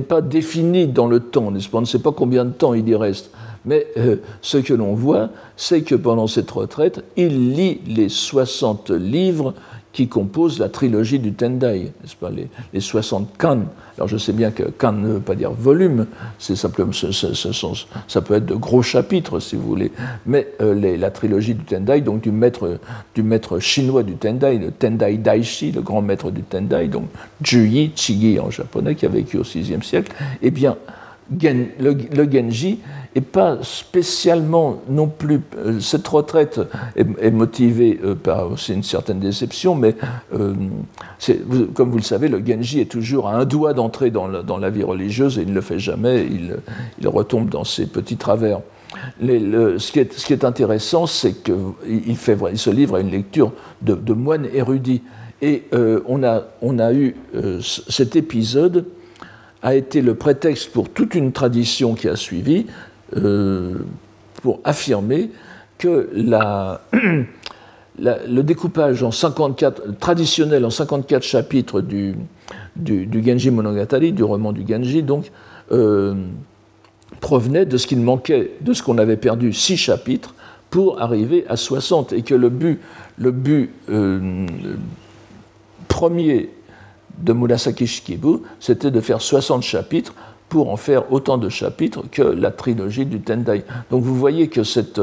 [0.07, 1.79] pas définie dans le temps, n'est-ce pas?
[1.79, 3.31] On ne sait pas combien de temps il y reste.
[3.65, 8.91] Mais euh, ce que l'on voit, c'est que pendant cette retraite, il lit les 60
[8.91, 9.55] livres
[9.97, 13.61] qui composent la trilogie du Tendai, n'est-ce pas, les, les, 60 kan.
[13.97, 16.05] Alors je sais bien que kan ne veut pas dire volume,
[16.39, 19.91] c'est simplement, ça peut être de gros chapitres si vous voulez,
[20.27, 22.79] mais euh, la trilogie du Tendai, donc du maître,
[23.15, 27.07] du maître chinois du Tendai, le Tendai Daishi, le grand maître du Tendai, donc
[27.43, 30.77] Juyi, Chigi en japonais, qui a vécu au VIe siècle, eh bien,
[31.31, 32.79] le, Genji
[33.15, 35.41] n'est pas spécialement non plus.
[35.59, 36.61] Euh, cette retraite
[36.95, 39.97] est, motivée euh, par aussi une certaine déception, mais
[40.35, 40.55] euh,
[41.75, 44.85] comme vous le savez, le Genji est toujours à un doigt d'entrer dans, la vie
[44.85, 48.61] religieuse et il ne le fait jamais, il, retombe dans ses petits travers.
[49.21, 51.55] ce, qui est, intéressant, c'est qu'il
[51.89, 52.17] il
[52.59, 55.03] se livre à une lecture de, moines érudits.
[55.43, 55.65] Et
[56.07, 57.15] on, a, eu
[57.61, 58.87] cet épisode
[59.63, 62.67] a été le prétexte pour toute une tradition qui a suivi
[63.17, 63.75] euh,
[64.43, 65.31] pour affirmer
[65.79, 66.83] que la,
[67.99, 72.15] le découpage en 54, traditionnel en 54 chapitres du,
[72.77, 75.31] du, Genji Monogatari, du roman du Genji, donc,
[75.73, 76.15] euh,
[77.21, 80.35] provenait de ce qu'il manquait, de ce qu'on avait perdu six chapitres
[80.71, 82.81] pour arriver à 60, et que le but,
[83.19, 84.47] le but euh,
[85.89, 86.51] premier
[87.19, 90.15] de Murasaki Shikibu, c'était de faire 60 chapitres
[90.49, 93.65] pour en faire autant de chapitres que la trilogie du Tendai.
[93.91, 95.01] Donc vous voyez que, cette,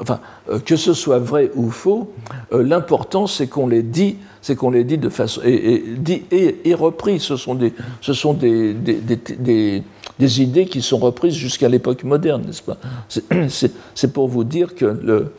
[0.00, 2.12] enfin, euh, que ce soit vrai ou faux,
[2.52, 6.74] euh, l'important c'est qu'on les dit, c'est qu'on les dit de façon et, dit et,
[6.74, 7.20] repris.
[7.20, 9.82] Ce sont des, ce sont des, des,
[10.18, 12.76] des, idées qui sont reprises jusqu'à l'époque moderne, n'est-ce pas?
[13.94, 15.32] C'est pour vous dire que le,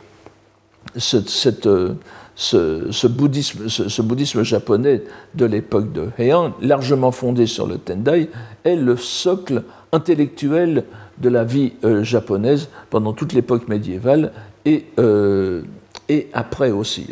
[0.96, 1.94] cette, euh,
[2.34, 5.02] ce, bouddhisme, japonais
[5.34, 8.30] de l'époque de Heian, largement fondé sur le Tendai,
[8.64, 10.84] est le socle intellectuel
[11.18, 14.32] de la vie euh, japonaise pendant toute l'époque médiévale
[14.64, 15.62] et, euh,
[16.08, 17.06] et après aussi.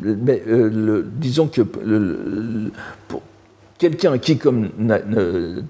[0.00, 0.42] mais
[1.16, 1.62] disons que
[3.80, 4.68] quelqu'un qui, comme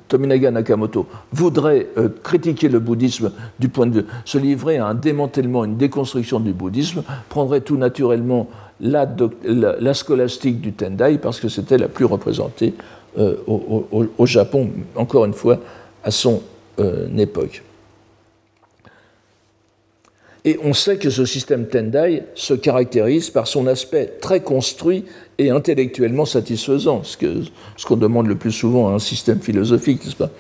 [0.09, 4.95] Tominaga Nakamoto, voudrait euh, critiquer le bouddhisme du point de vue, se livrer à un
[4.95, 8.49] démantèlement, une déconstruction du bouddhisme, prendrait tout naturellement
[8.81, 9.07] la,
[9.95, 12.75] scolastique du Tendai parce que c'était la plus représentée
[13.17, 15.59] euh, au, Japon, encore une fois,
[16.03, 16.43] à son
[16.81, 17.63] euh, époque.
[20.45, 25.05] Et on sait que ce système Tendai se caractérise par son aspect très construit
[25.39, 27.45] et intellectuellement satisfaisant, ce qu'on
[27.77, 30.31] ce demande le plus souvent à un système philosophique, n'est-ce pas?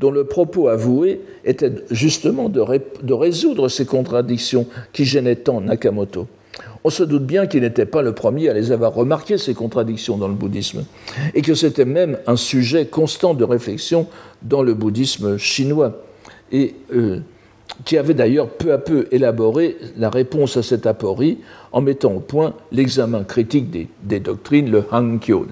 [0.00, 2.62] Dont le propos avoué était justement de,
[3.02, 6.26] de, résoudre ces contradictions qui gênaient tant Nakamoto.
[6.84, 10.16] On se doute bien qu'il n'était pas le premier à les avoir remarquées, ces contradictions
[10.16, 10.84] dans le bouddhisme,
[11.34, 14.06] et que c'était même un sujet constant de réflexion
[14.42, 16.02] dans le bouddhisme chinois,
[16.50, 17.20] et euh,
[17.84, 21.38] qui avait d'ailleurs peu à peu élaboré la réponse à cette aporie
[21.72, 25.46] en mettant au point l'examen critique des, doctrines, le Hankyo,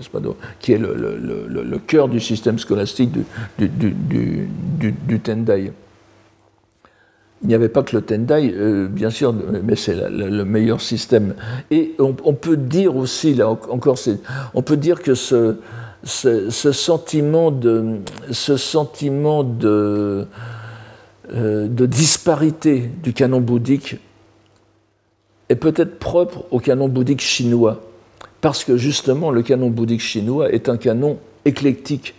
[0.61, 3.11] qui est le, cœur du système scolastique
[3.59, 5.73] du, Tendai.
[7.43, 11.35] Il n'y avait pas que le Tendai, euh, bien sûr, mais c'est le meilleur système.
[11.71, 13.97] Et on, peut dire aussi, là encore,
[14.53, 15.57] on peut dire que ce,
[16.51, 17.97] sentiment de,
[18.31, 20.27] ce sentiment de,
[21.33, 23.97] de disparité du canon bouddhique
[25.49, 27.81] est peut-être propre au canon bouddhique chinois,
[28.41, 32.15] parce que justement le canon bouddhique chinois est un canon éclectique.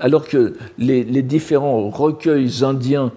[0.00, 3.12] Alors que les, les différents recueils indiens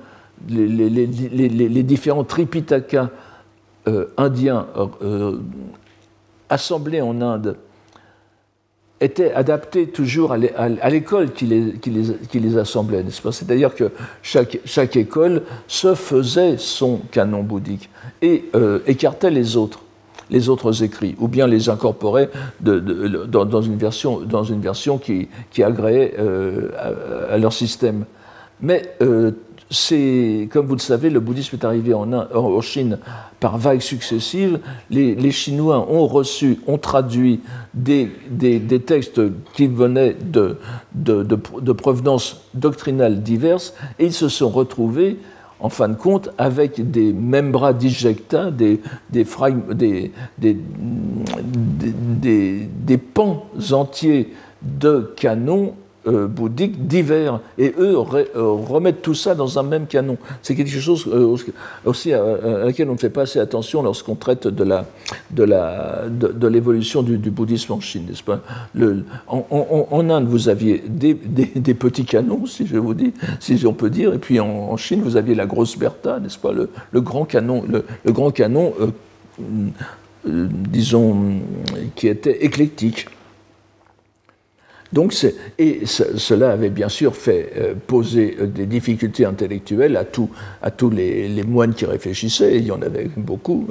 [0.48, 3.10] les, différents tripitakas
[3.88, 4.68] euh, indiens
[5.02, 5.38] euh,
[6.50, 7.58] assemblés en Inde
[9.02, 13.32] étaient adaptés toujours à l'école qui les, assemblait, n'est-ce pas?
[13.32, 13.92] C'est-à-dire que
[14.22, 17.90] chaque, école se faisait son canon bouddhique
[18.22, 19.80] et euh, écartait les autres,
[20.30, 22.30] les autres écrits, ou bien les incorporait
[22.60, 25.30] dans, une version, dans une version qui,
[25.64, 26.16] agréait
[27.30, 28.06] à, leur système.
[28.62, 28.96] Mais
[29.72, 32.98] c'est, comme vous le savez, le bouddhisme est arrivé en, Chine
[33.40, 34.60] par vagues successives.
[34.90, 37.42] Les, Chinois ont reçu, ont traduit
[37.74, 38.10] des,
[38.86, 39.22] textes
[39.54, 40.58] qui venaient de,
[40.96, 45.18] de, provenances doctrinales diverses et ils se sont retrouvés
[45.62, 48.80] en fin de compte, avec des membra disjecta, des,
[49.12, 49.34] des,
[52.98, 55.74] pans entiers de canons
[56.08, 60.18] euh, bouddhiques divers, et eux euh, remettent tout ça dans un même canon.
[60.42, 61.36] C'est quelque chose euh,
[61.84, 62.24] aussi à,
[62.64, 64.86] laquelle on ne fait pas assez attention lorsqu'on traite de la
[65.32, 68.40] de la de, l'évolution du, bouddhisme en Chine, n'est-ce pas?
[69.28, 74.14] En, Inde, vous aviez des, petits canons, si je vous dis, si on peut dire,
[74.14, 76.70] et puis en, Chine, vous aviez la grosse Bertha, n'est-ce pas, le,
[77.02, 78.74] grand canon, le, grand canon,
[80.26, 81.42] disons,
[81.96, 83.08] qui était éclectique.
[84.92, 85.16] Donc,
[85.60, 90.06] et cela avait bien sûr fait euh, poser euh, des difficultés intellectuelles à,
[90.64, 93.68] à tous les, moines qui réfléchissaient, il y en avait beaucoup,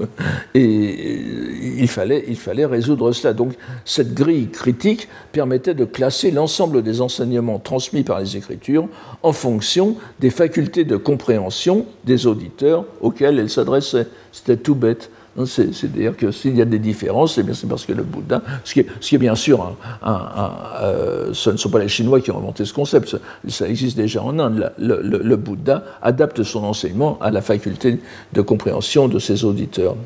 [0.54, 3.34] et euh, il fallait, il fallait résoudre cela.
[3.34, 3.54] Donc
[3.84, 8.88] cette grille critique permettait de classer l'ensemble des enseignements transmis par les Écritures
[9.24, 14.06] en fonction des facultés de compréhension des auditeurs auxquels elles s'adressaient.
[14.30, 15.10] C'était tout bête.
[15.46, 19.18] C'est-à-dire que s'il y a des différences, c'est parce que le Bouddha, ce qui est,
[19.18, 23.16] bien sûr, euh, ce ne sont pas les Chinois qui ont inventé ce concept,
[23.48, 24.72] ça, existe déjà en Inde.
[24.78, 27.98] Le, Bouddha adapte son enseignement à la faculté
[28.32, 29.96] de compréhension de ses auditeurs.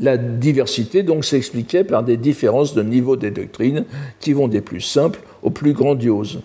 [0.00, 3.84] La diversité donc s'expliquait par des différences de niveau des doctrines
[4.18, 6.40] qui vont des plus simples aux plus grandioses.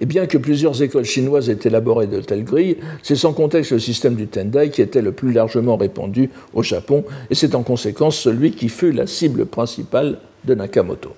[0.00, 3.78] Et bien que plusieurs écoles chinoises aient élaboré de telles grilles, c'est sans contexte le
[3.78, 8.16] système du Tendai qui était le plus largement répandu au Japon, et c'est en conséquence
[8.16, 11.14] celui qui fut la cible principale de Nakamoto.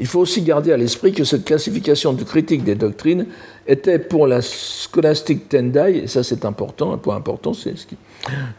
[0.00, 3.26] Il faut aussi garder à l'esprit que cette classification de critique des doctrines
[3.66, 7.74] était pour la scolastique Tendai, et ça c'est important, un point important, c'est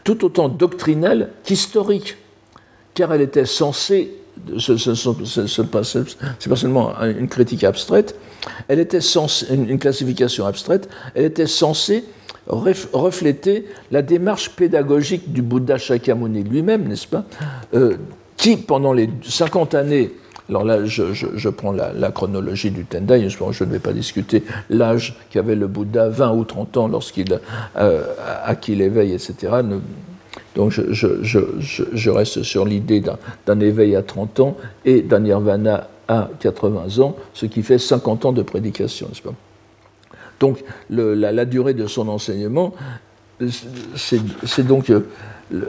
[0.04, 2.16] tout autant doctrinelle qu'historique,
[2.94, 4.10] car elle était censée
[4.58, 8.16] ce n'est pas, seulement une critique abstraite,
[8.68, 12.04] elle était censée, une classification abstraite, elle était censée
[12.46, 17.24] refléter la démarche pédagogique du Bouddha Shakyamuni lui-même, n'est-ce pas,
[17.74, 17.96] euh,
[18.36, 20.12] qui, pendant les 50 années,
[20.48, 25.54] alors là, je, prends la, chronologie du Tendai, je, ne vais pas discuter l'âge qu'avait
[25.54, 27.38] le Bouddha, 20 ou 30 ans lorsqu'il
[27.76, 28.02] euh,
[28.44, 29.60] acquis l'éveil, etc.
[30.56, 33.02] Donc je, reste sur l'idée
[33.46, 38.24] d'un éveil à 30 ans et d'un nirvana à 80 ans, ce qui fait 50
[38.24, 39.34] ans de prédication, n'est-ce pas?
[40.40, 42.74] Donc la, durée de son enseignement,
[43.94, 44.90] c'est donc...
[44.90, 45.06] Euh,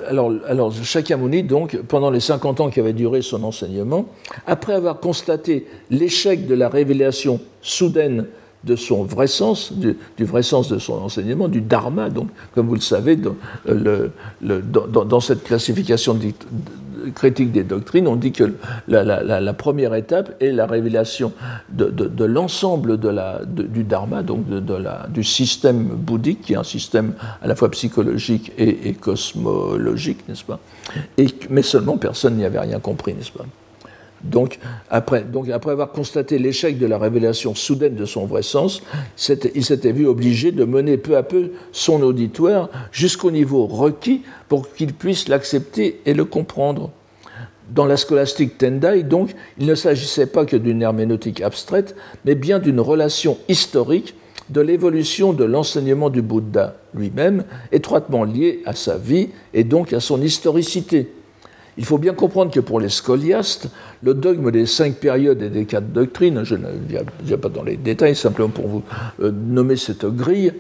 [0.07, 4.05] alors, Shakyamuni, donc, pendant les 50 ans qui avaient duré son enseignement,
[4.45, 8.27] après avoir constaté l'échec de la révélation soudaine
[8.63, 12.09] de son vrai sens, du, vrai sens de son enseignement, du dharma.
[12.09, 13.35] Donc, comme vous le savez, dans,
[13.67, 16.17] euh, cette classification
[17.15, 18.53] critique des doctrines, on dit que
[18.87, 21.33] la, première étape est la révélation
[21.69, 24.45] de, l'ensemble du dharma, donc
[25.09, 30.59] du système bouddhique, qui est un système à la fois psychologique et, cosmologique, n'est-ce pas?
[31.49, 33.45] Mais seulement personne n'y avait rien compris, n'est-ce pas?
[34.23, 34.59] Donc
[34.89, 35.25] après,
[35.67, 38.81] avoir constaté l'échec de la révélation soudaine de son vrai sens,
[39.55, 44.71] il s'était vu obligé de mener peu à peu son auditoire jusqu'au niveau requis pour
[44.73, 46.91] qu'il puisse l'accepter et le comprendre.
[47.69, 51.95] Dans la scolastique Tendai, donc, il ne s'agissait pas que d'une herméneutique abstraite,
[52.25, 54.13] mais bien d'une relation historique
[54.49, 60.01] de l'évolution de l'enseignement du Bouddha lui-même, étroitement liée à sa vie et donc à
[60.01, 61.09] son historicité.
[61.77, 63.69] Il faut bien comprendre que pour les scoliastes,
[64.03, 66.67] le dogme des cinq périodes et des quatre doctrines, je ne
[67.23, 68.83] viens pas dans les détails, simplement pour vous
[69.21, 70.53] euh, nommer cette grille,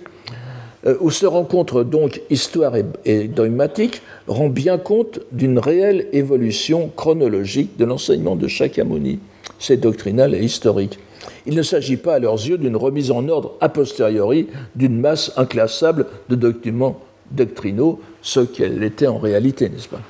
[0.85, 2.73] euh, où se rencontrent donc histoire
[3.05, 9.19] et dogmatique, rend bien compte d'une réelle évolution chronologique de l'enseignement de Shakyamuni.
[9.59, 10.97] C'est doctrinal et historique.
[11.45, 15.31] Il ne s'agit pas à leurs yeux d'une remise en ordre a posteriori d'une masse
[15.37, 16.99] inclassable de documents
[17.31, 20.01] doctrinaux, ce qu'elle était en réalité, n'est-ce pas?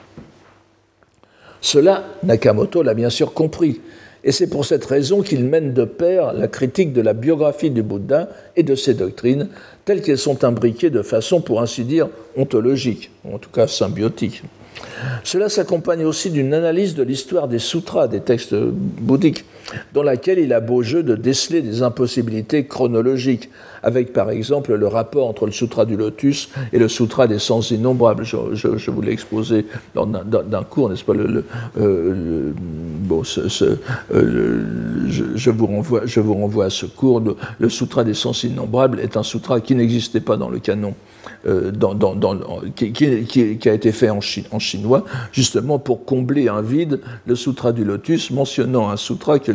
[1.62, 3.80] Cela, Nakamoto l'a bien sûr compris,
[4.24, 7.82] et c'est pour cette raison qu'il mène de pair la critique de la biographie du
[7.82, 9.47] Bouddha et de ses doctrines,
[9.86, 14.43] telles qu'elles sont imbriquées de façon, pour ainsi dire, ontologique, en tout cas symbiotique.
[15.24, 19.45] Cela s'accompagne aussi d'une analyse de l'histoire des sutras, des textes bouddhiques,
[19.94, 23.50] dans laquelle il a beau jeu de déceler des impossibilités chronologiques,
[23.84, 27.72] avec par exemple le rapport entre le sutra du lotus et le sutra des sens
[27.72, 28.24] innombrables.
[28.24, 29.66] Je, vous l'ai exposé
[29.96, 33.24] dans d'un cours, n'est-ce pas euh, bon,
[34.14, 34.66] euh,
[35.36, 37.22] je, vous renvoie, je vous renvoie à ce cours.
[37.60, 40.94] Le, sutra des sens innombrables est un sutra qui n'existait pas dans le canon
[41.48, 41.72] euh,
[42.76, 48.32] qui, a été fait en, chinois, justement pour combler un vide, le Sutra du Lotus,
[48.32, 49.52] mentionnant un sutra que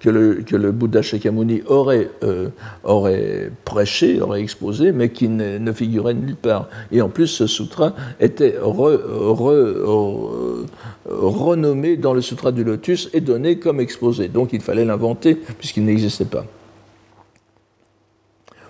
[0.00, 2.48] que le, Bouddha Shakyamuni aurait, euh,
[2.84, 6.68] aurait prêché, aurait exposé, mais qui ne, figurait nulle part.
[6.92, 8.56] Et en plus, ce sutra était
[11.04, 14.28] renommé dans le Sutra du Lotus et donné comme exposé.
[14.28, 16.44] Donc il fallait l'inventer puisqu'il n'existait pas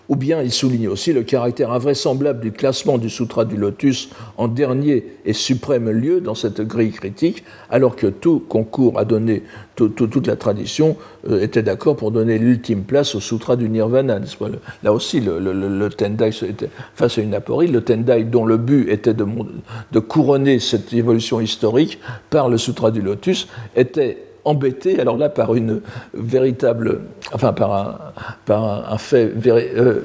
[0.09, 4.49] ou bien il souligne aussi le caractère invraisemblable du classement du Sutra du Lotus en
[4.49, 9.43] dernier et suprême lieu dans cette grille critique, alors que tout concours à donner,
[9.75, 10.97] toute la tradition
[11.29, 14.21] euh, était d'accord pour donner l'ultime place au Sutra du Nirvana.
[14.83, 19.15] Là aussi, le, Tendai était face à une aporie, le Tendai dont le but était
[19.15, 19.27] de,
[19.93, 21.99] de couronner cette évolution historique
[22.31, 25.81] par le Sutra du Lotus était embêté, alors là, par une
[26.15, 27.01] véritable,
[27.33, 28.03] enfin, par
[28.49, 30.01] un, fait, euh,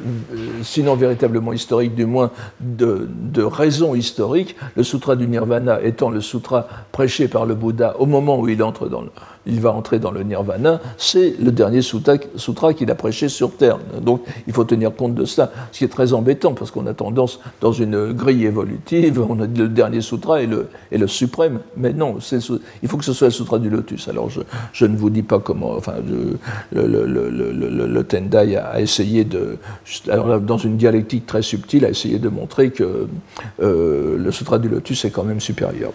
[0.63, 6.21] sinon véritablement historique, du moins de, de raison historique, le Sutra du Nirvana étant le
[6.21, 9.09] sutra prêché par le Bouddha au moment où il entre dans le,
[9.45, 13.79] il va entrer dans le nirvana, c'est le dernier sutra, qu'il a prêché sur Terre.
[14.01, 16.93] Donc il faut tenir compte de ça, ce qui est très embêtant, parce qu'on a
[16.93, 21.93] tendance, dans une grille évolutive, on a le dernier sutra et le, le suprême, mais
[21.93, 22.17] non,
[22.83, 24.07] il faut que ce soit le sutra du lotus.
[24.07, 24.29] Alors
[24.73, 26.37] je, ne vous dis pas comment, enfin, le,
[26.71, 29.57] le, Tendai a essayé de,
[30.41, 33.07] dans une dialectique très subtile, a essayé de montrer que
[33.61, 35.91] euh, le sutra du lotus est quand même supérieur.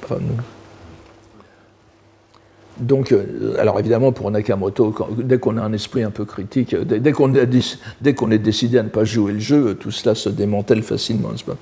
[2.78, 7.12] Donc, euh, alors évidemment, pour Nakamoto, dès qu'on a un esprit un peu critique, dès,
[7.12, 11.44] qu'on est décidé à ne pas jouer le jeu, tout cela se démantèle facilement, n'est-ce
[11.44, 11.56] pas?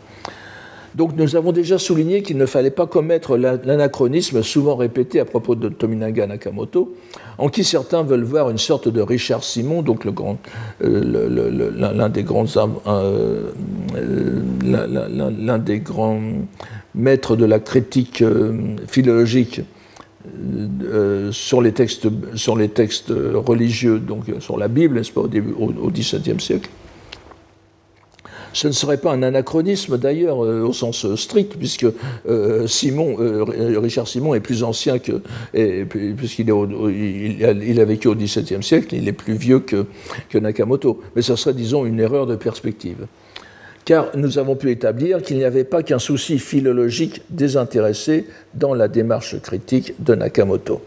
[0.94, 5.56] Donc nous avons déjà souligné qu'il ne fallait pas commettre l'anachronisme souvent répété à propos
[5.56, 6.94] de Tominaga Nakamoto,
[7.38, 10.12] en qui certains veulent voir une sorte de Richard Simon, donc euh,
[10.84, 11.30] euh,
[11.82, 12.08] l'un
[15.58, 16.20] des grands
[16.94, 18.22] maîtres de la critique
[18.86, 19.62] philologique
[20.26, 25.90] euh, sur, les textes, sur les textes religieux, donc sur la Bible, n'est-ce pas, au,
[25.90, 26.70] XVIIe siècle.
[28.54, 31.86] Ce ne serait pas un anachronisme d'ailleurs euh, au sens strict, puisque
[32.28, 35.20] euh, Simon, Richard Simon est plus ancien que,
[36.16, 39.84] puisqu'il il, a vécu au XVIIe siècle, il est plus vieux que,
[40.30, 41.02] que Nakamoto.
[41.16, 43.06] Mais ce serait, disons, une erreur de perspective
[43.84, 48.88] car nous avons pu établir qu'il n'y avait pas qu'un souci philologique désintéressé dans la
[48.88, 50.80] démarche critique de Nakamoto.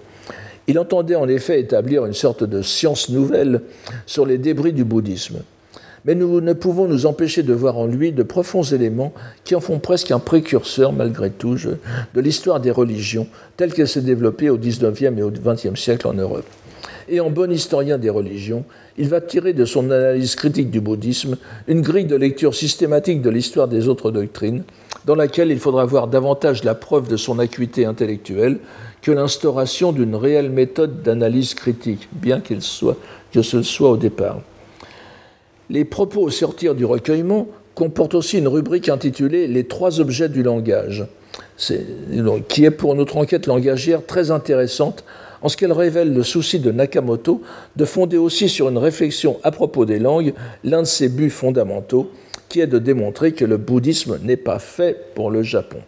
[0.67, 3.61] Il entendait en effet établir une sorte de science nouvelle
[4.05, 5.39] sur les débris du bouddhisme.
[6.05, 9.59] Mais nous ne pouvons nous empêcher de voir en lui de profonds éléments qui en
[9.59, 14.57] font presque un précurseur, malgré tout, de l'histoire des religions telle qu'elle s'est développée au
[14.57, 16.45] XIXe et au XXe siècle en Europe.
[17.09, 18.65] Et en bon historien des religions,
[18.97, 21.37] il va tirer de son analyse critique du bouddhisme
[21.67, 24.63] une grille de lecture systématique de l'histoire des autres doctrines,
[25.05, 28.59] dans laquelle il faudra voir davantage la preuve de son acuité intellectuelle
[29.01, 34.41] que l'instauration d'une réelle méthode d'analyse critique, bien que ce soit au départ.
[35.69, 40.41] Les propos au sortir du recueillement comportent aussi une rubrique intitulée Les trois objets du
[40.41, 41.05] langage,
[42.47, 45.03] qui est pour notre enquête langagière très intéressante
[45.41, 47.41] en ce qu'elle révèle le souci de Nakamoto
[47.75, 50.33] de fonder aussi sur une réflexion à propos des langues
[50.63, 52.11] l'un de ses buts fondamentaux,
[52.49, 55.79] qui est de démontrer que le bouddhisme n'est pas fait pour le Japon.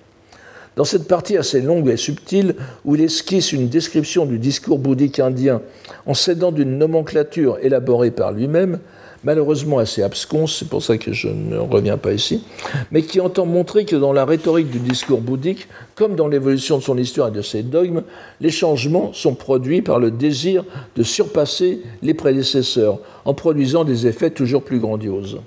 [0.76, 5.20] Dans cette partie assez longue et subtile, où il esquisse une description du discours bouddhique
[5.20, 5.62] indien
[6.06, 8.80] en s'aidant d'une nomenclature élaborée par lui-même,
[9.24, 12.44] malheureusement assez absconce, c'est pour ça que je ne reviens pas ici,
[12.92, 16.84] mais qui entend montrer que dans la rhétorique du discours bouddhique, comme dans l'évolution de
[16.84, 18.04] son histoire et de ses dogmes,
[18.42, 20.64] les changements sont produits par le désir
[20.96, 25.40] de surpasser les prédécesseurs, en produisant des effets toujours plus grandioses.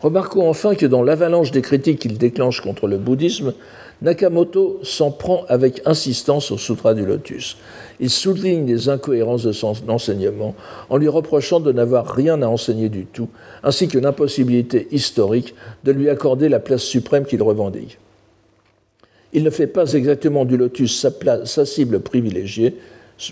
[0.00, 3.54] Remarquons enfin que dans l'avalanche des critiques qu'il déclenche contre le bouddhisme,
[4.02, 7.56] Nakamoto s'en prend avec insistance au Sutra du Lotus.
[7.98, 10.54] Il souligne les incohérences de son enseignement
[10.90, 13.28] en lui reprochant de n'avoir rien à enseigner du tout,
[13.62, 17.98] ainsi que l'impossibilité historique de lui accorder la place suprême qu'il revendique.
[19.32, 21.06] Il ne fait pas exactement du lotus
[21.44, 22.76] sa, cible privilégiée,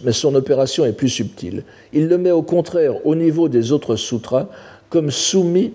[0.03, 1.63] mais son opération est plus subtile.
[1.93, 4.49] Il le met au contraire au niveau des autres sutras
[4.89, 5.73] comme soumis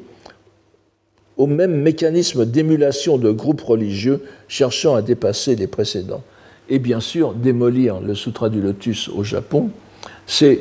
[1.39, 6.21] au même mécanisme d'émulation de groupes religieux cherchant à dépasser les précédents.
[6.67, 9.69] Et bien sûr, démolir le Sutra du Lotus au Japon,
[10.27, 10.59] c'est,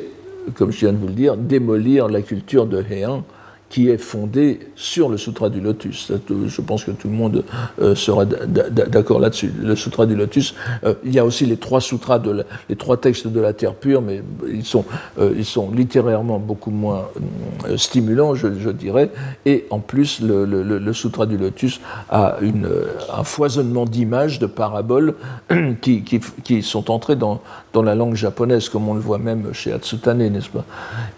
[0.55, 3.25] comme je viens de vous le dire, démolir la culture de Heian,
[3.69, 6.11] qui est fondé sur le Sutra du Lotus.
[6.29, 7.43] Je pense que tout le monde
[7.81, 9.53] euh, sera d'accord là-dessus.
[9.61, 12.97] Le Sutra du Lotus, euh, il y a aussi les trois sutras, de les trois
[12.97, 14.85] textes de la Terre pure, mais ils sont,
[15.19, 15.33] euh,
[15.73, 17.07] littérairement beaucoup moins
[17.75, 19.11] stimulants, je, dirais.
[19.45, 22.37] Et en plus, le, Sutra du Lotus a
[23.15, 25.13] un foisonnement d'images, de paraboles,
[25.81, 27.41] qui, sont entrées dans,
[27.73, 30.65] dans la langue japonaise, comme on le voit même chez Atsutane, n'est-ce pas?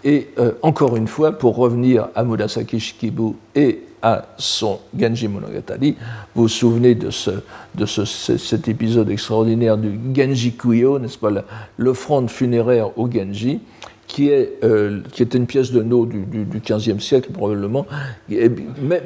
[0.04, 0.28] Et
[0.62, 5.96] encore une fois, pour revenir à Murasaki Shikibu et à son Genji Monogatari.
[6.34, 7.30] Vous vous souvenez de, ce,
[7.74, 11.30] de ce, cet épisode extraordinaire du Genji Kuyo, n'est-ce pas,
[11.78, 13.60] l'offrande funéraire au Genji,
[14.06, 17.86] qui, est, euh, qui était une pièce de No du, du, XVe siècle probablement,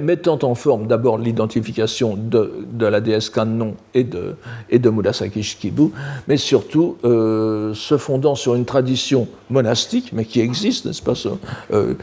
[0.01, 4.35] mettant en forme d'abord l'identification de, de, la déesse Kannon et de,
[4.69, 5.91] et de Murasaki Shikibu,
[6.27, 11.15] mais surtout euh, se fondant sur une tradition monastique, mais qui existe, n'est-ce pas,
[11.73, 11.95] euh,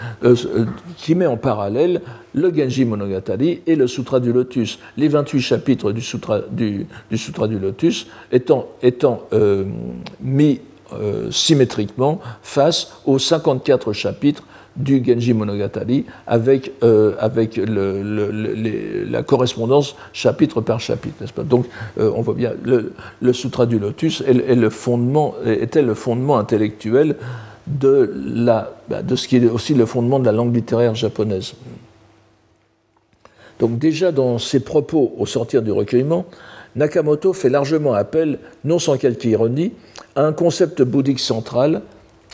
[0.98, 2.02] qui met en parallèle
[2.34, 4.80] le Genji Monogatari et le Sutra du Lotus.
[4.98, 9.28] Les 28 chapitres du Sutra du, du, Sutra du Lotus étant, étant
[10.22, 10.62] mis
[11.02, 14.44] euh, symétriquement face aux 54 chapitres
[14.76, 17.16] du Genji Monogatari avec, euh,
[19.10, 21.44] la correspondance chapitre par chapitre, n'est-ce pas?
[21.44, 21.68] Donc,
[22.00, 27.18] euh, on voit bien, le, Sutra du Lotus est, le fondement, était le fondement intellectuel
[27.68, 28.14] de,
[28.89, 31.54] bah, de ce qui est aussi le fondement de la langue littéraire japonaise.
[33.60, 36.26] Donc déjà dans ses propos au sortir du recueillement,
[36.76, 39.74] Nakamoto fait largement appel, non sans quelque ironie,
[40.16, 41.82] à un concept bouddhique central,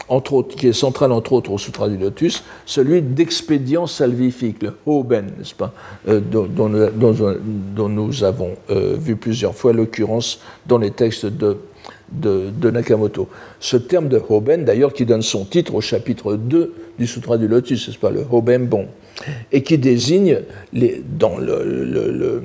[0.08, 4.74] entre autres, qui est central entre autres au Sutra du Lotus, celui d'expédient salvifique, le
[4.86, 5.74] Hoben, n'est-ce pas,
[6.08, 11.58] euh, dont, nous avons euh, vu plusieurs fois l'occurrence dans les textes de,
[12.12, 13.28] de, Nakamoto.
[13.60, 17.48] Ce terme de Hoben, d'ailleurs, qui donne son titre au chapitre 2 du Sutra du
[17.48, 18.88] Lotus, n'est-ce pas, le Hoben Bon
[19.52, 20.40] et qui désigne
[20.74, 22.42] les, dans le,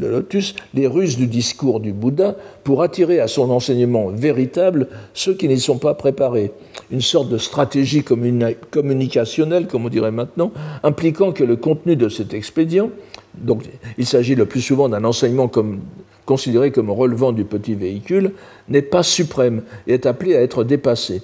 [0.00, 5.48] lotus les ruses du discours du Bouddha pour attirer à son enseignement véritable ceux qui
[5.48, 6.52] n'y sont pas préparés.
[6.90, 10.52] Une sorte de stratégie communicationnelle, comme on dirait maintenant,
[10.82, 12.90] impliquant que le contenu de cet expédient,
[13.34, 13.62] donc
[13.98, 15.80] il s'agit le plus souvent d'un enseignement comme,
[16.28, 18.32] considéré comme relevant du petit véhicule,
[18.68, 21.22] n'est pas suprême et est appelé à être dépassé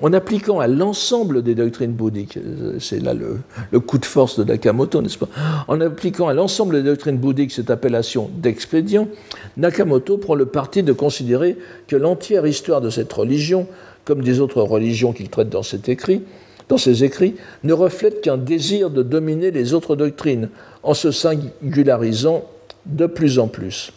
[0.00, 2.38] en appliquant à l'ensemble des doctrines bouddhiques,
[2.78, 5.28] c'est là le, coup de force de Nakamoto, n'est-ce pas?
[5.68, 9.08] En appliquant à l'ensemble des doctrines bouddhiques cette appellation d'expédient,
[9.56, 11.56] Nakamoto prend le parti de considérer
[11.88, 13.66] que l'entière histoire de cette religion,
[14.04, 17.34] comme des autres religions qu'il traite dans ses écrits,
[17.64, 20.48] ne reflète qu'un désir de dominer les autres doctrines,
[20.82, 22.44] en se singularisant
[22.86, 23.92] de plus en plus.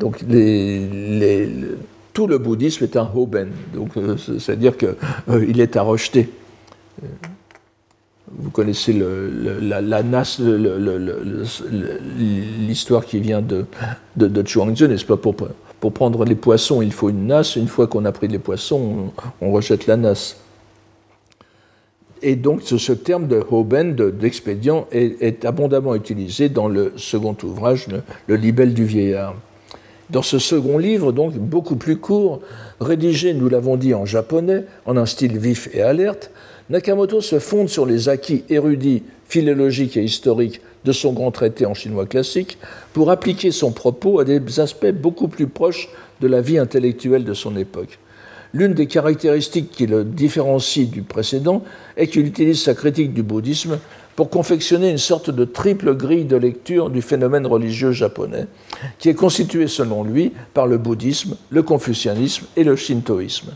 [0.00, 0.24] Donc
[2.14, 4.96] tout le bouddhisme est un hoben, donc euh, c'est-à-dire qu'il
[5.28, 6.30] euh, est à rejeter.
[8.32, 10.40] Vous connaissez la, nas,
[12.66, 13.66] l'histoire qui vient de,
[14.16, 15.16] de, de n'est-ce pas?
[15.16, 17.42] Pour, prendre les poissons, il faut une nas.
[17.56, 20.36] Une fois qu'on a pris les poissons, on, rejette la nas.
[22.22, 28.36] Et donc ce, terme de hoben, d'expédient, est, abondamment utilisé dans le second ouvrage, le,
[28.36, 29.34] le du vieillard.
[30.12, 32.40] Dans ce second livre, donc beaucoup plus court,
[32.80, 36.32] rédigé, nous l'avons dit, en japonais, en un style vif et alerte,
[36.68, 41.74] Nakamoto se fonde sur les acquis érudits, philologiques et historiques de son grand traité en
[41.74, 42.58] chinois classique
[42.92, 45.88] pour appliquer son propos à des aspects beaucoup plus proches
[46.20, 47.98] de la vie intellectuelle de son époque.
[48.52, 51.62] L'une des caractéristiques qui le différencie du précédent
[51.96, 53.78] est qu'il utilise sa critique du bouddhisme
[54.20, 58.48] pour confectionner une sorte de triple grille de lecture du phénomène religieux japonais,
[58.98, 63.54] qui est constitué selon lui par le bouddhisme, le confucianisme et le shintoïsme.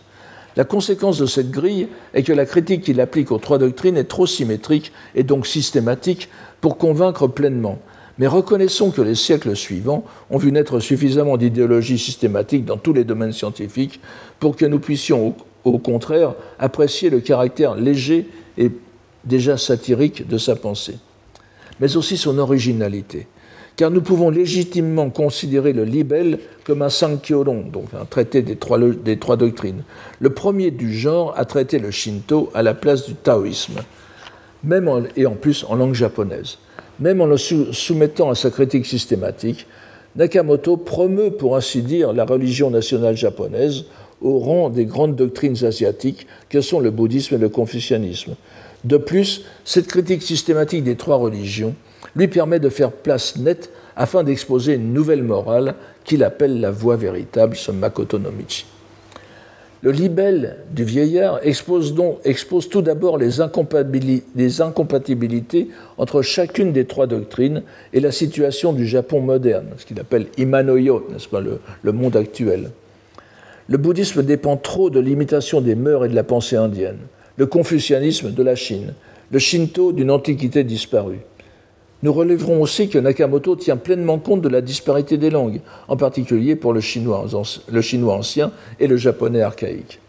[0.57, 4.05] La conséquence de cette grille est que la critique qu'il applique aux trois doctrines est
[4.05, 6.31] trop symétrique et donc systématique
[6.63, 7.79] pour convaincre pleinement.
[8.17, 13.05] Mais reconnaissons que les siècles suivants ont vu naître suffisamment d'idéologies systématiques dans tous les
[13.05, 14.01] domaines scientifiques
[14.41, 15.35] pour que nous puissions,
[15.65, 18.71] au, contraire, apprécier le caractère léger et
[19.27, 20.99] déjà satirique de sa pensée,
[21.81, 23.27] mais aussi son originalité.
[23.77, 28.79] Car nous pouvons légitimement considérer le libelle comme un Sankyoron, donc un traité des trois,
[29.37, 29.83] doctrines.
[30.21, 33.81] Le premier du genre a traité le Shinto à la place du taoïsme,
[34.63, 36.59] même et en plus en langue japonaise.
[37.01, 39.67] Même en le soumettant à sa critique systématique,
[40.15, 43.87] Nakamoto promeut, pour ainsi dire, la religion nationale japonaise
[44.23, 48.37] au rang des grandes doctrines asiatiques que sont le bouddhisme et le confucianisme.
[48.85, 51.75] De plus, cette critique systématique des trois religions
[52.17, 55.75] lui permet de faire place nette afin d'exposer une nouvelle morale
[56.05, 58.67] qu'il appelle la voie véritable, ce Makoto no Michi.
[59.83, 65.69] Le libelle du vieillard expose, donc, expose tout d'abord les, incompatibilités
[65.99, 67.63] entre chacune des trois doctrines
[67.93, 72.17] et la situation du Japon moderne, ce qu'il appelle Imanoyo, n'est-ce pas, le, le monde
[72.17, 72.71] actuel.
[73.69, 77.01] Le bouddhisme dépend trop de l'imitation des mœurs et de la pensée indienne,
[77.37, 78.95] le confucianisme de la Chine,
[79.31, 81.21] le shinto d'une antiquité disparue.
[82.03, 86.55] Nous relèverons aussi que Nakamoto tient pleinement compte de la disparité des langues, en particulier
[86.55, 87.27] pour le chinois,
[87.71, 90.01] le chinois ancien et le japonais archaïque.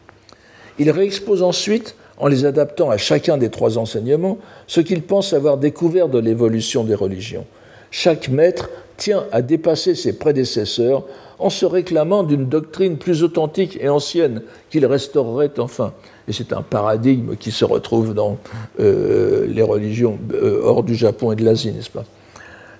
[0.77, 5.57] Il réexpose ensuite, en les adaptant à chacun des trois enseignements, ce qu'il pense avoir
[5.57, 7.45] découvert de l'évolution des religions.
[7.91, 11.05] Chaque maître tient à dépasser ses prédécesseurs
[11.39, 15.93] en se réclamant d'une doctrine plus authentique et ancienne qu'il restaurerait enfin.
[16.27, 18.37] Et c'est un paradigme qui se retrouve dans
[18.79, 22.05] euh, les religions euh, hors du Japon et de l'Asie, n'est-ce pas?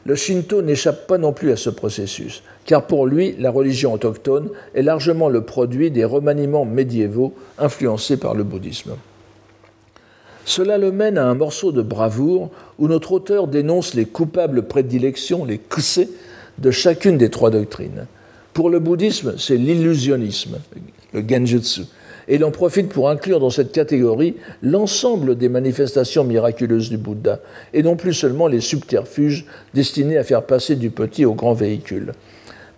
[0.06, 4.50] Le Shinto n'échappe pas non plus à ce processus, car pour lui, la religion autochtone
[4.76, 8.92] est largement le produit des remaniements médiévaux influencés par le bouddhisme.
[10.46, 15.44] Cela le mène à un morceau de bravoure où notre auteur dénonce les coupables prédilections,
[15.44, 16.08] les kuse,
[16.60, 18.06] de chacune des trois doctrines.
[18.54, 20.60] Pour le bouddhisme, c'est l'illusionnisme,
[21.14, 21.82] le genjutsu,
[22.28, 27.40] et il en profite pour inclure dans cette catégorie l'ensemble des manifestations miraculeuses du Bouddha,
[27.74, 32.14] et non plus seulement les subterfuges destinés à faire passer du petit au grand véhicule.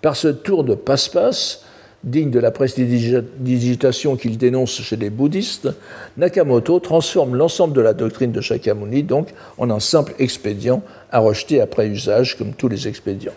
[0.02, 1.64] Par ce tour de passe-passe,
[2.04, 5.70] digne de la prestidigitation qu'il dénonce chez les bouddhistes,
[6.18, 10.82] Nakamoto transforme l'ensemble de la doctrine de Shakyamuni donc en un simple expédient
[11.12, 13.34] à rejeter après usage, comme tous les expédients.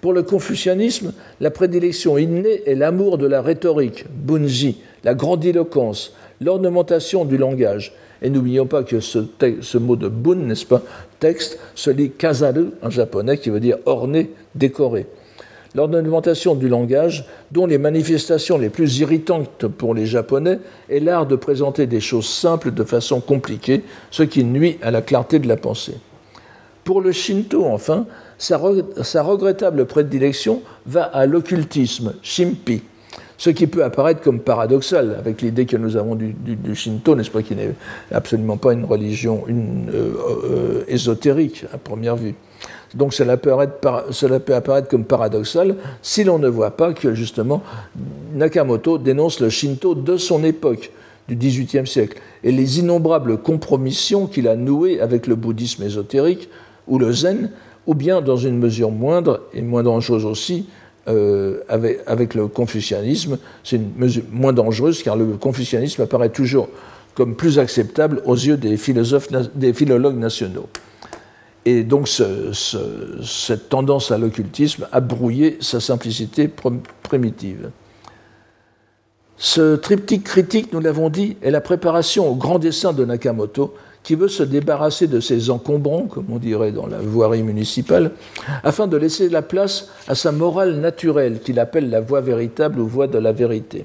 [0.00, 7.24] Pour le confucianisme, la prédilection innée est l'amour de la rhétorique, bunji, la grandiloquence, l'ornementation
[7.24, 7.92] du langage.
[8.22, 10.82] Et n'oublions pas que ce, mot de bun, n'est-ce pas,
[11.18, 15.06] texte, se lit kazaru en japonais, qui veut dire orné, décoré.
[15.74, 21.36] L'ornementation du langage, dont les manifestations les plus irritantes pour les Japonais est l'art de
[21.36, 25.56] présenter des choses simples de façon compliquée, ce qui nuit à la clarté de la
[25.56, 25.94] pensée.
[26.90, 28.04] Pour le Shinto, enfin,
[28.36, 32.82] sa, regrettable prédilection va à l'occultisme, shimpi,
[33.38, 36.34] ce qui peut apparaître comme paradoxal avec l'idée que nous avons du,
[36.74, 37.76] Shinto, n'est-ce pas, qui n'est
[38.10, 42.34] absolument pas une religion une, euh, euh, ésotérique à première vue.
[42.96, 43.52] Donc cela peut,
[44.10, 47.62] cela peut apparaître comme paradoxal si l'on ne voit pas que justement
[48.34, 50.90] Nakamoto dénonce le Shinto de son époque,
[51.28, 56.48] du XVIIIe siècle, et les innombrables compromissions qu'il a nouées avec le bouddhisme ésotérique
[56.86, 57.50] ou le zen,
[57.86, 60.66] ou bien dans une mesure moindre et moins dangereuse aussi,
[61.08, 66.68] euh, avec, le confucianisme, c'est une mesure moins dangereuse car le confucianisme apparaît toujours
[67.14, 70.68] comme plus acceptable aux yeux des, philosophes, des philologues nationaux.
[71.64, 76.50] Et donc cette tendance à l'occultisme a brouillé sa simplicité
[77.02, 77.70] primitive.
[79.36, 84.14] Ce triptyque critique, nous l'avons dit, est la préparation au grand dessin de Nakamoto, qui
[84.14, 88.12] veut se débarrasser de ses encombrants, comme on dirait dans la voirie municipale,
[88.64, 92.86] afin de laisser la place à sa morale naturelle qu'il appelle la voie véritable ou
[92.86, 93.84] voie de la vérité.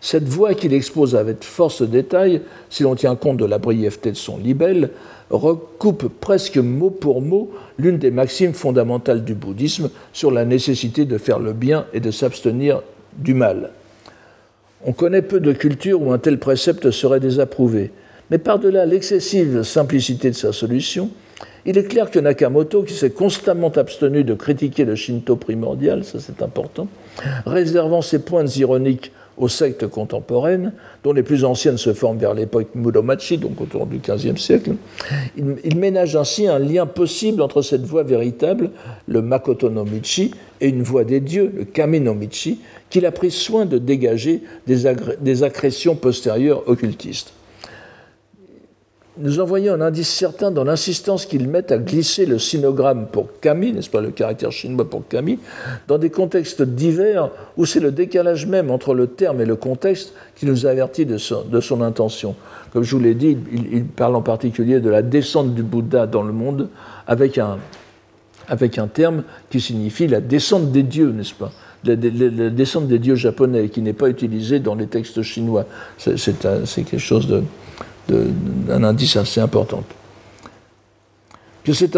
[0.00, 4.16] Cette voix qu'il expose avec force détail, si l'on tient compte de la brièveté de
[4.16, 4.90] son libelle,
[5.30, 11.16] recoupe presque mot pour mot l'une des maximes fondamentales du bouddhisme sur la nécessité de
[11.16, 12.82] faire le bien et de s'abstenir
[13.16, 13.70] du mal.
[14.84, 17.90] On connaît peu de cultures où un tel précepte serait désapprouvé,
[18.30, 21.10] mais par-delà l'excessive simplicité de sa solution,
[21.66, 26.18] il est clair que Nakamoto, qui s'est constamment abstenu de critiquer le Shinto primordial, ça
[26.20, 26.88] c'est important,
[27.46, 30.72] réservant ses pointes ironiques aux sectes contemporaines,
[31.02, 34.74] dont les plus anciennes se forment vers l'époque Muromachi, donc autour du XVe siècle.
[35.36, 38.70] Il, ménage ainsi un lien possible entre cette voie véritable,
[39.08, 42.60] le Makoto no Michi, et une voie des dieux, le Kami no Michi,
[42.90, 44.84] qu'il a pris soin de dégager des,
[45.20, 47.32] des accrétions postérieures occultistes
[49.16, 53.72] nous envoyons un indice certain dans l'insistance qu'ils mettent à glisser le sinogramme pour Kami,
[53.72, 55.38] n'est-ce pas, le caractère chinois pour Kami,
[55.86, 60.14] dans des contextes divers où c'est le décalage même entre le terme et le contexte
[60.34, 62.34] qui nous avertit de son, intention.
[62.72, 66.22] Comme je vous l'ai dit, il, parle en particulier de la descente du Bouddha dans
[66.22, 66.68] le monde
[67.06, 67.58] avec un,
[68.48, 71.52] avec un terme qui signifie la descente des dieux, n'est-ce pas?
[71.84, 75.66] La, descente des dieux japonais, qui n'est pas utilisé dans les textes chinois.
[75.98, 77.42] C'est quelque chose de,
[78.08, 79.82] d'un indice assez important.
[81.64, 81.96] Que cette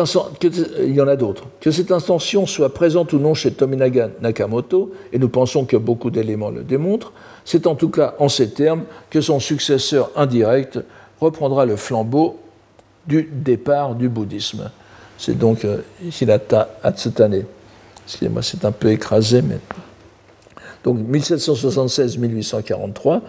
[0.80, 1.44] il y en a d'autres.
[1.60, 6.10] Que cette intention soit présente ou non chez Tominaga Nakamoto, et nous pensons que beaucoup
[6.10, 7.12] d'éléments le démontrent,
[7.44, 10.78] c'est en tout cas en ces termes que son successeur indirect
[11.20, 12.38] reprendra le flambeau
[13.08, 14.70] du départ du bouddhisme.
[15.18, 15.78] C'est donc euh,
[16.20, 17.44] Hirata Atsutane.
[18.06, 19.58] Excusez-moi, c'est un peu écrasé, mais
[20.86, 23.20] donc 1776-1843,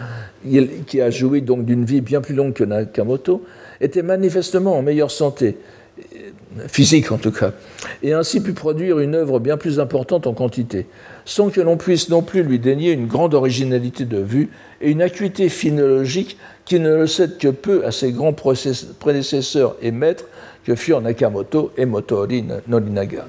[0.85, 3.43] qui a joué donc d'une vie bien plus longue que Nakamoto,
[3.81, 5.57] était manifestement en meilleure santé,
[5.99, 6.03] euh,
[6.67, 7.53] physique en tout cas,
[8.03, 10.85] et ainsi pu produire une œuvre bien plus importante en quantité,
[11.25, 14.49] sans que l'on puisse non plus lui dénier une grande originalité de vue
[14.79, 19.89] et une acuité phinologique qui ne le cède que peu à ses grands prédécesseurs et
[19.89, 20.25] maîtres
[20.63, 23.25] que furent Nakamoto et Motoori Norinaga.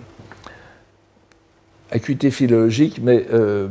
[1.91, 3.69] Acuité philologique, mais euh,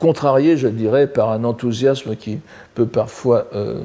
[0.00, 2.40] contrarié, je dirais, par un enthousiasme qui
[2.74, 3.82] peut parfois euh,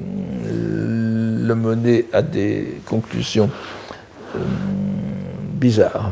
[0.48, 3.52] le mener à des conclusions
[4.36, 4.40] euh,
[5.54, 6.12] bizarres.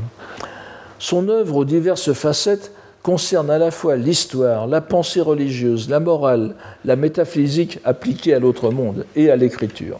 [0.99, 6.55] Son œuvre aux diverses facettes concerne à la fois l'histoire, la pensée religieuse, la morale,
[6.85, 9.99] la métaphysique appliquée à l'autre monde et à l'écriture.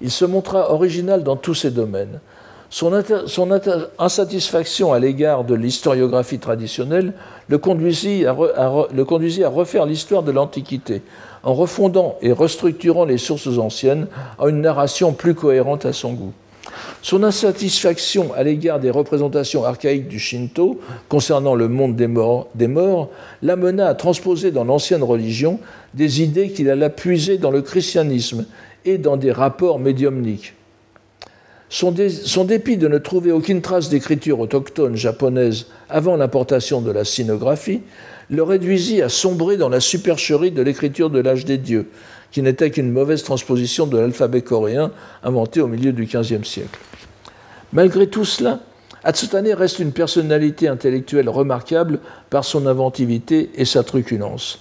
[0.00, 2.20] Il se montra original dans tous ces domaines.
[2.72, 2.92] Son,
[3.98, 7.14] insatisfaction à l'égard de l'historiographie traditionnelle
[7.48, 11.02] le conduisit à, à refaire l'histoire de l'Antiquité,
[11.42, 14.06] en refondant et restructurant les sources anciennes
[14.38, 16.32] en une narration plus cohérente à son goût.
[17.02, 22.68] Son insatisfaction à l'égard des représentations archaïques du Shinto concernant le monde des morts, des
[22.68, 23.08] morts
[23.42, 25.58] l'amena à transposer dans l'ancienne religion
[25.94, 28.46] des idées qu'il alla puiser dans le christianisme
[28.84, 30.54] et dans des rapports médiumniques.
[31.72, 37.80] Son, dépit de ne trouver aucune trace d'écriture autochtone japonaise avant l'importation de la sinographie
[38.28, 41.88] le réduisit à sombrer dans la supercherie de l'écriture de l'âge des dieux,
[42.32, 44.90] qui n'était qu'une mauvaise transposition de l'alphabet coréen
[45.22, 46.78] inventé au milieu du XVe siècle.
[47.72, 48.58] Malgré tout cela,
[49.04, 52.00] Atsutane reste une personnalité intellectuelle remarquable
[52.30, 54.58] par son inventivité et sa truculence.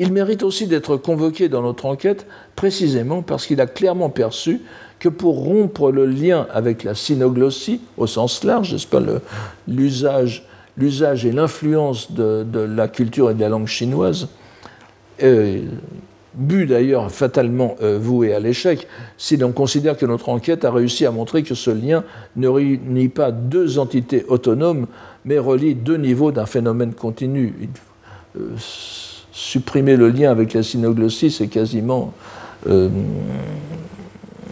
[0.00, 2.26] Il mérite aussi d'être convoqué dans notre enquête
[2.56, 4.62] précisément parce qu'il a clairement perçu
[5.00, 9.00] que pour rompre le lien avec la synoglossie, au sens large, n'est-ce pas,
[9.66, 10.44] l'usage,
[11.24, 14.28] et l'influence de, la culture et de la langue chinoise,
[15.22, 15.62] euh,
[16.34, 18.86] but d'ailleurs fatalement euh, voué à l'échec,
[19.16, 22.04] si l'on considère que notre enquête a réussi à montrer que ce lien
[22.36, 24.86] ne réunit pas deux entités autonomes,
[25.24, 27.54] mais relie deux niveaux d'un phénomène continu.
[28.38, 28.54] Euh,
[29.32, 32.12] supprimer le lien avec la synoglossie, c'est quasiment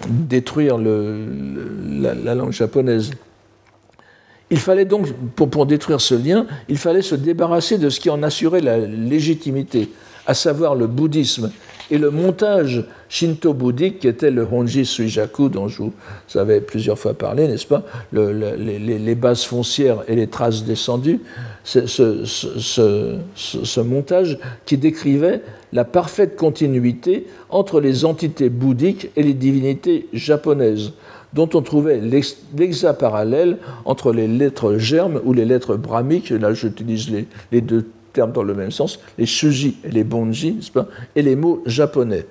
[0.09, 3.11] détruire la, langue japonaise.
[4.51, 8.11] Il fallait donc, pour, pour, détruire ce lien, il fallait se débarrasser de ce qui
[8.11, 9.91] en assurait la légitimité,
[10.27, 11.51] à savoir le bouddhisme
[11.91, 15.93] et le montage shinto-bouddhique qui était le Honji Suijaku, dont je vous
[16.35, 17.85] avais plusieurs fois parlé, n'est-ce pas?
[18.13, 21.21] Les, bases foncières et les traces descendues,
[21.65, 21.81] ce,
[23.81, 30.93] montage qui décrivait la parfaite continuité entre les entités bouddhiques et les divinités japonaises,
[31.33, 37.11] dont on trouvait l'exa parallèle entre les lettres germes ou les lettres brahmiques, là j'utilise
[37.11, 40.59] les, les deux termes dans le même sens, les shuji et les bonji,
[41.17, 42.27] et les mots japonais.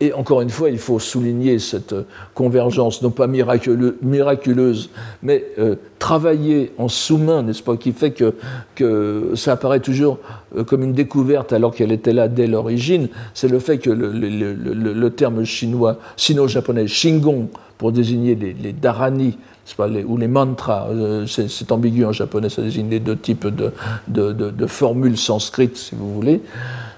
[0.00, 1.94] Et encore une fois, il faut souligner cette
[2.34, 4.90] convergence, non pas miraculeuse,
[5.22, 8.34] mais euh, travaillée en sous-main, n'est-ce pas, qui fait que,
[8.74, 10.18] que, ça apparaît toujours
[10.56, 13.08] euh, comme une découverte alors qu'elle était là dès l'origine.
[13.34, 17.48] C'est le fait que le, terme chinois, sino-japonais, shingon,
[17.78, 19.38] pour désigner les, les dharani,
[19.72, 24.66] pas, ou les mantras, euh, c'est ambigu en japonais, ça désigne les deux types de,
[24.66, 26.42] formules sanscrites, si vous voulez.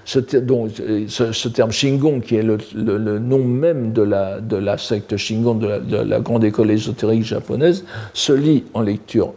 [0.03, 0.71] Ce, donc,
[1.07, 6.43] ce, terme Shingon, qui est le, nom même de la, secte Shingon, de la, grande
[6.43, 9.33] école ésotérique japonaise, se lit en lecture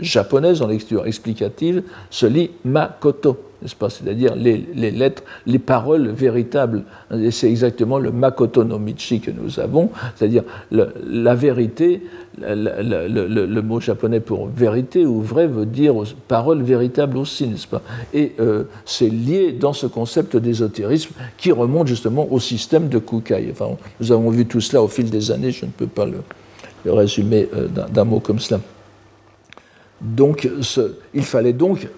[0.00, 6.84] japonaise, en lecture explicative, se lit Makoto C'est-à-dire les, lettres, les paroles véritables.
[7.14, 12.02] Et c'est exactement le Makoto no Michi que nous avons, c'est-à-dire la vérité,
[12.38, 15.94] le, mot japonais pour vérité ou vrai veut dire
[16.28, 17.82] parole véritable aussi, n'est-ce pas
[18.14, 23.48] Et euh, c'est lié dans ce concept d'ésotérisme qui remonte justement au système de Kukai.
[23.52, 26.22] Enfin, nous avons vu tout cela au fil des années, je ne peux pas le,
[26.90, 28.60] résumer euh, d'un mot comme cela.
[30.00, 30.48] Donc,
[31.12, 31.88] il fallait donc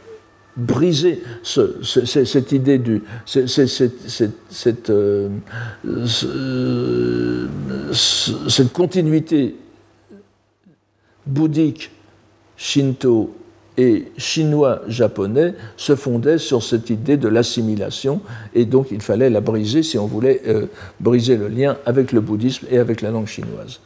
[0.56, 5.28] briser cette idée du cette, euh,
[7.92, 9.56] cette continuité
[11.26, 11.90] bouddhique,
[12.56, 13.34] shinto
[13.78, 18.20] et chinois-japonais se fondait sur cette idée de l'assimilation
[18.54, 20.66] et donc il fallait la briser si on voulait euh,
[21.00, 23.80] briser le lien avec le bouddhisme et avec la langue chinoise.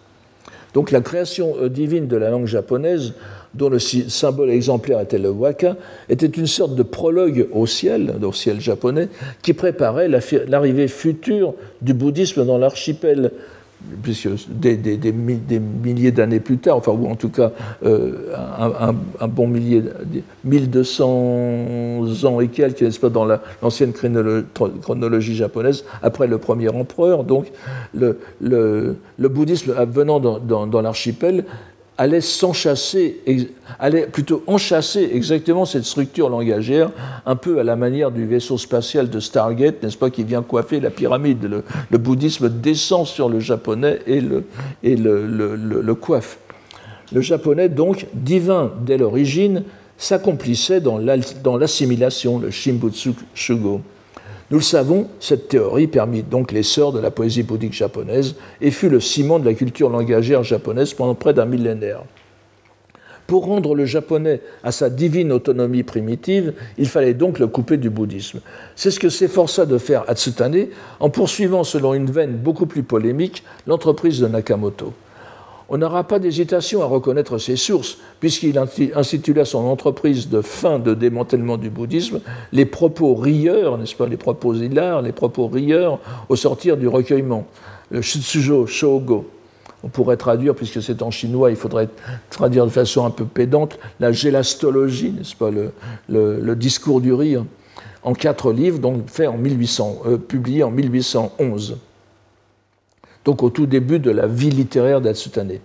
[0.77, 3.15] Donc la création euh, divine de la langue japonaise
[3.55, 5.75] dont le symbole exemplaire était le waka,
[6.11, 9.09] était une sorte de prologue au ciel, au ciel japonais,
[9.41, 10.11] qui préparait
[10.47, 13.31] l'arrivée future du bouddhisme dans l'archipel
[14.03, 17.53] puisque des, milliers d'années plus tard, enfin, ou en tout cas
[17.85, 18.33] euh,
[19.21, 19.83] un, bon millier,
[20.45, 23.27] 1200 ans et quelques, n'est-ce pas, dans
[23.63, 27.25] l'ancienne chronologie japonaise, après le premier empereur.
[27.25, 27.53] Donc,
[27.95, 28.19] le,
[29.19, 31.45] bouddhisme venant dans l'archipel
[31.99, 33.21] allait s'enchasser,
[33.79, 36.91] allait plutôt enchasser exactement cette structure langagère,
[37.25, 40.81] un peu à la manière du vaisseau spatial de Stargate, n'est-ce pas, qui vient coiffer
[40.81, 41.63] la pyramide.
[41.91, 44.45] Le, bouddhisme descend sur le japonais et le,
[44.83, 46.39] et le, le coiffe.
[47.13, 49.63] Le japonais, donc, divin dès l'origine,
[49.97, 50.99] s'accomplissait dans
[51.59, 53.81] l'assimilation, le Shimbutsu Shugo.
[54.51, 58.89] Nous le savons, cette théorie permit donc l'essor de la poésie bouddhique japonaise et fut
[58.89, 62.03] le ciment de la culture langagère japonaise pendant près d'un millénaire.
[63.27, 67.91] Pour rendre le japonais à sa divine autonomie primitive, il fallait donc le couper du
[67.91, 68.41] bouddhisme.
[68.77, 70.69] C'est ce que s'efforça de faire Atsutane
[71.01, 74.93] en poursuivant, selon une veine beaucoup plus polémique, l'entreprise de Nakamoto
[75.69, 78.59] on n'aura pas d'hésitation à reconnaître ses sources, puisqu'il
[78.95, 82.21] institua son entreprise de fin de démantèlement du bouddhisme,
[82.53, 85.99] les propos rieurs, n'est-ce pas, les propos hilars, les propos rieurs
[86.29, 87.47] au sortir du recueillement,
[87.91, 89.29] le Shitsujo Shogo.
[89.83, 91.89] On pourrait traduire, puisque c'est en chinois, il faudrait
[92.31, 97.45] traduire de façon un peu pédante, la gélastologie, n'est-ce pas, le, discours du rire,
[98.03, 101.77] en quatre livres, donc fait en 1800, euh, publié en 1811
[103.27, 105.59] donc au tout début de la vie littéraire d'Atsutane,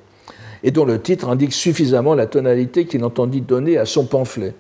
[0.64, 4.54] et dont le titre indique suffisamment la tonalité qu'il entendit donner à son pamphlet.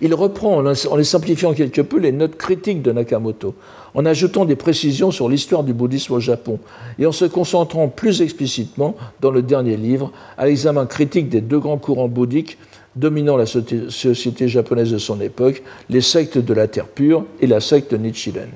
[0.00, 3.54] Il reprend, en les simplifiant quelque peu, les notes critiques de Nakamoto,
[3.94, 6.60] en ajoutant des précisions sur l'histoire du bouddhisme au Japon,
[6.98, 11.58] et en se concentrant plus explicitement, dans le dernier livre, à l'examen critique des deux
[11.58, 12.58] grands courants bouddhiques
[12.94, 17.60] dominant la société japonaise de son époque, les sectes de la terre pure et la
[17.60, 18.48] secte Nichiren.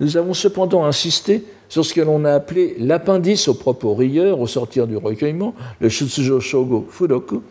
[0.00, 4.46] Nous avons cependant insisté sur ce que l'on a appelé l'appendice aux propos rieurs au
[4.46, 7.42] sortir du recueillement, le Shutsujo Shogo Fudoku,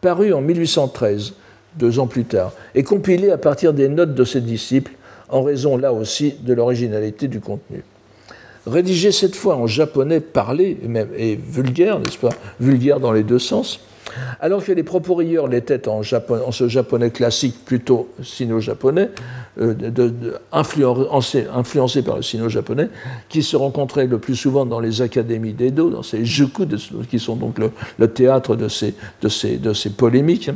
[0.00, 1.34] paru en 1813,
[1.76, 4.90] deux ans plus tard, et compilé à partir des notes de ses disciples,
[5.28, 7.84] en raison là aussi de l'originalité du contenu.
[8.66, 12.34] Rédigé cette fois en japonais parlé et, même, et vulgaire, n'est-ce pas?
[12.58, 13.78] Vulgaire dans les deux sens,
[14.40, 19.10] alors que les propos rieurs l'étaient en, ce japonais classique plutôt sino-japonais,
[19.60, 19.74] euh,
[20.52, 22.88] influencé, par le sino-japonais,
[23.28, 26.66] qui se rencontrait le plus souvent dans les académies d'Edo, dans ces juku,
[27.10, 30.50] qui sont donc le, théâtre de ces, de, ces, de ces polémiques.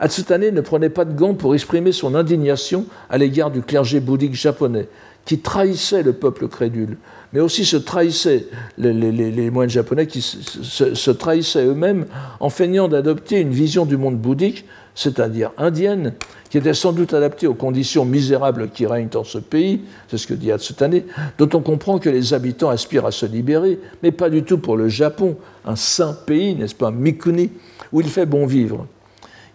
[0.00, 4.34] Atsutane ne prenait pas de gants pour exprimer son indignation à l'égard du clergé bouddhique
[4.34, 4.88] japonais,
[5.24, 6.98] qui trahissait le peuple crédule,
[7.34, 8.46] mais aussi se trahissaient,
[8.78, 12.06] les, moines japonais qui se, trahissaient eux-mêmes
[12.38, 14.64] en feignant d'adopter une vision du monde bouddhique,
[14.94, 16.14] c'est-à-dire indienne,
[16.48, 20.28] qui était sans doute adaptée aux conditions misérables qui règnent dans ce pays, c'est ce
[20.28, 21.02] que dit Hatsutane,
[21.36, 24.76] dont on comprend que les habitants aspirent à se libérer, mais pas du tout pour
[24.76, 27.50] le Japon, un saint pays, n'est-ce pas, Mikuni,
[27.92, 28.86] où il fait bon vivre.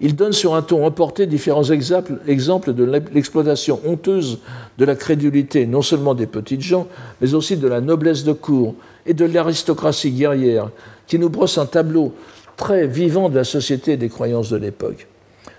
[0.01, 2.83] Il donne sur un ton emporté différents exemples de
[3.13, 4.39] l'exploitation honteuse
[4.77, 6.87] de la crédulité, non seulement des petites gens,
[7.19, 8.75] mais aussi de la noblesse de cour
[9.05, 10.69] et de l'aristocratie guerrière,
[11.05, 12.13] qui nous brosse un tableau
[12.55, 15.07] très vivant de la société et des croyances de l'époque.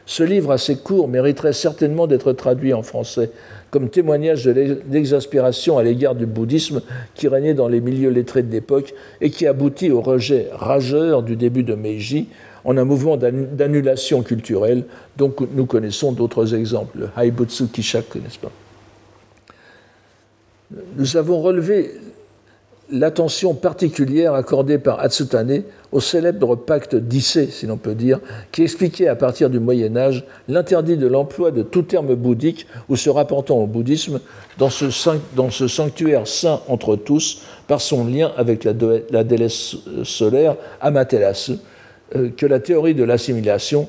[0.06, 3.30] Ce livre assez court mériterait certainement d'être traduit en français
[3.70, 6.82] comme témoignage de l'exaspération à l'égard du bouddhisme
[7.14, 11.36] qui régnait dans les milieux lettrés de l'époque et qui aboutit au rejet rageur du
[11.36, 12.26] début de Meiji
[12.64, 14.84] en un mouvement d'annulation culturelle.
[15.16, 18.52] Dont nous connaissons d'autres exemples, le Haibutsu Kishaku, n'est-ce pas?
[20.96, 21.90] Nous avons relevé
[22.92, 28.20] l'attention particulière accordée par Hatsutane au célèbre pacte d'Issé, si l'on peut dire,
[28.52, 32.96] qui expliquait à partir du Moyen Âge l'interdit de l'emploi de tout terme bouddhique ou
[32.96, 34.20] se rapportant au bouddhisme
[34.58, 41.54] dans ce, sanctuaire saint entre tous par son lien avec la, déesse solaire Amaterasu,
[42.36, 43.88] que la théorie de l'assimilation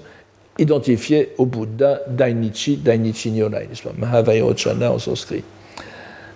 [0.60, 3.68] identifiait au Bouddha Dainichi, Dainichi Nyonai,
[3.98, 5.44] Mahavairochana en sanskrit.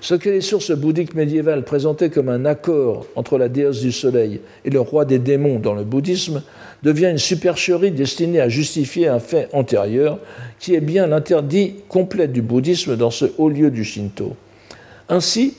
[0.02, 4.40] Ce que les sources bouddhiques médiévales présentaient comme un accord entre la déesse du soleil
[4.64, 6.44] et le roi des démons dans le bouddhisme
[6.84, 10.20] devient une supercherie destinée à justifier un fait antérieur
[10.60, 14.36] qui est bien l'interdit complet du bouddhisme dans ce haut lieu du Shinto.
[15.10, 15.56] Ainsi,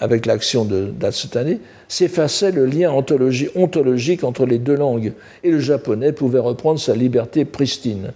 [0.00, 6.40] avec l'action d'Atsutane, s'effaçait le lien ontologique entre les deux langues et le japonais pouvait
[6.40, 8.12] reprendre sa liberté pristine.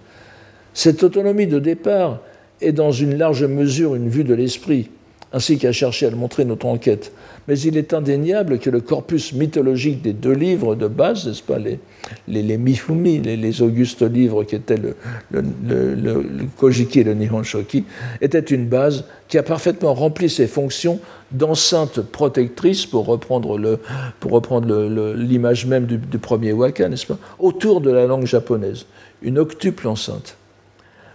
[0.74, 2.20] Cette autonomie de départ
[2.60, 4.90] est dans une large mesure une vue de l'esprit,
[5.32, 7.12] ainsi qu'à chercher à le montrer notre enquête.
[7.46, 11.58] Mais il est indéniable que le corpus mythologique des deux livres de base, n'est-ce pas,
[11.58, 11.78] les,
[12.26, 14.96] les, Mifumi, les, augustes livres qui étaient le,
[15.30, 16.24] le,
[16.56, 17.84] Kojiki et le Nihon Shoki,
[18.20, 21.00] était une base qui a parfaitement rempli ses fonctions
[21.30, 27.90] d'enceinte protectrice, pour reprendre, le, l'image même du, du premier waka, n'est-ce pas, autour de
[27.90, 28.86] la langue japonaise.
[29.22, 30.36] Une octuple enceinte.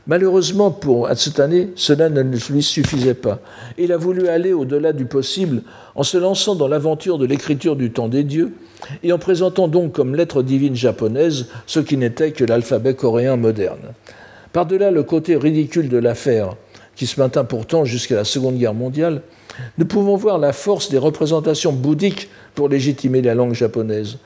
[0.06, 3.39] Malheureusement pour Hatsutane, cela ne lui suffisait pas.
[3.78, 5.62] Il a voulu aller au-delà du possible
[5.95, 8.54] en se lançant dans l'aventure de l'écriture du temps des dieux
[9.01, 13.93] et en présentant donc comme lettre divine japonaise ce qui n'était que l'alphabet coréen moderne.
[14.51, 16.56] Par-delà le côté ridicule de l'affaire,
[16.97, 19.22] qui se maintint pourtant jusqu'à la Seconde Guerre mondiale,
[19.78, 24.18] nous pouvons voir la force des représentations bouddhiques pour légitimer la langue japonaise.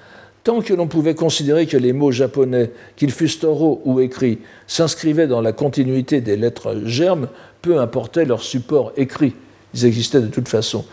[0.47, 5.27] Tant que l'on pouvait considérer que les mots japonais, qu'ils fussent oraux ou écrits, s'inscrivaient
[5.27, 7.27] dans la continuité des lettres germes,
[7.61, 9.33] peu importait leur support écrit.
[9.73, 10.85] Ils existaient de toute façon.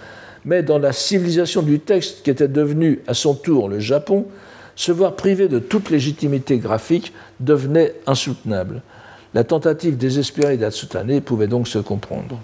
[0.44, 4.26] Mais dans la civilisation du texte qui était devenu à son tour le Japon,
[4.74, 8.82] se voir privé de toute légitimité graphique devenait insoutenable.
[9.34, 12.40] La tentative désespérée d'Atsutane pouvait donc se comprendre.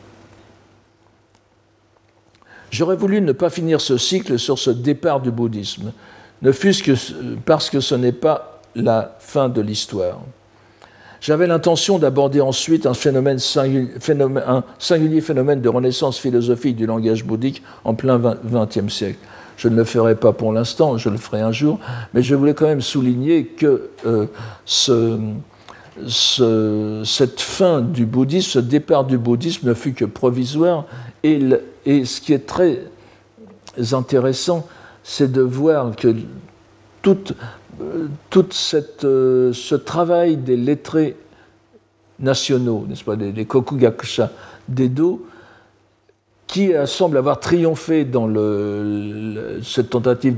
[2.70, 5.90] J'aurais voulu ne pas finir ce cycle sur ce départ du bouddhisme,
[6.42, 6.92] ne fût-ce que
[7.44, 10.20] parce que ce n'est pas la fin de l'histoire.
[11.20, 13.90] J'avais l'intention d'aborder ensuite un, singulier
[15.20, 19.18] phénomène de renaissance philosophique du langage bouddhique en plein XXe siècle.
[19.58, 21.78] Je ne le ferai pas pour l'instant, je le ferai un jour,
[22.14, 24.24] mais je voulais quand même souligner que euh,
[24.64, 25.18] ce,
[27.04, 30.86] cette fin du bouddhisme, ce départ du bouddhisme ne fut que provisoire,
[31.22, 31.38] et
[31.84, 32.80] ce qui est très
[33.92, 34.66] intéressant,
[35.10, 36.14] c'est de voir que
[37.02, 37.18] tout,
[38.50, 41.16] cette, euh, ce travail des lettrés
[42.20, 44.30] nationaux, n'est-ce pas, des, Kokugakusha
[44.68, 45.26] d'Edo,
[46.46, 50.36] qui semble avoir triomphé dans le, cette tentative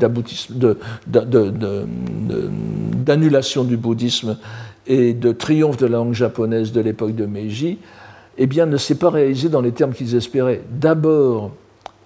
[3.04, 4.38] d'annulation du bouddhisme
[4.86, 7.78] et de triomphe de la langue japonaise de l'époque de Meiji,
[8.38, 10.62] eh bien, ne s'est pas réalisé dans les termes qu'ils espéraient.
[10.70, 11.50] D'abord,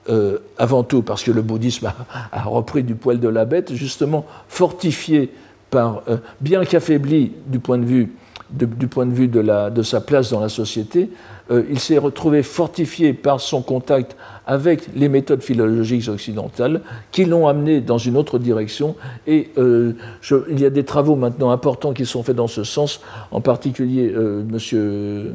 [0.08, 1.92] euh, avant tout parce que le bouddhisme
[2.32, 5.30] a, repris du poil de la bête, justement fortifié
[5.70, 8.12] par, euh, bien qu'affaibli du point de vue,
[8.50, 11.10] du point de, vue de, de, sa place dans la société,
[11.50, 17.48] euh, il s'est retrouvé fortifié par son contact avec les méthodes philologiques occidentales qui l'ont
[17.48, 18.94] amené dans une autre direction.
[19.26, 23.00] Et il y a des travaux maintenant importants qui sont faits dans ce sens,
[23.32, 24.14] en particulier
[24.48, 25.32] Monsieur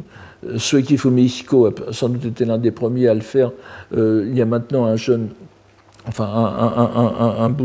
[0.58, 3.52] Sueki Fumihiko a sans doute été l'un des premiers à le faire.
[3.96, 5.30] Euh, il y a maintenant un jeune,
[6.08, 7.56] enfin un, un,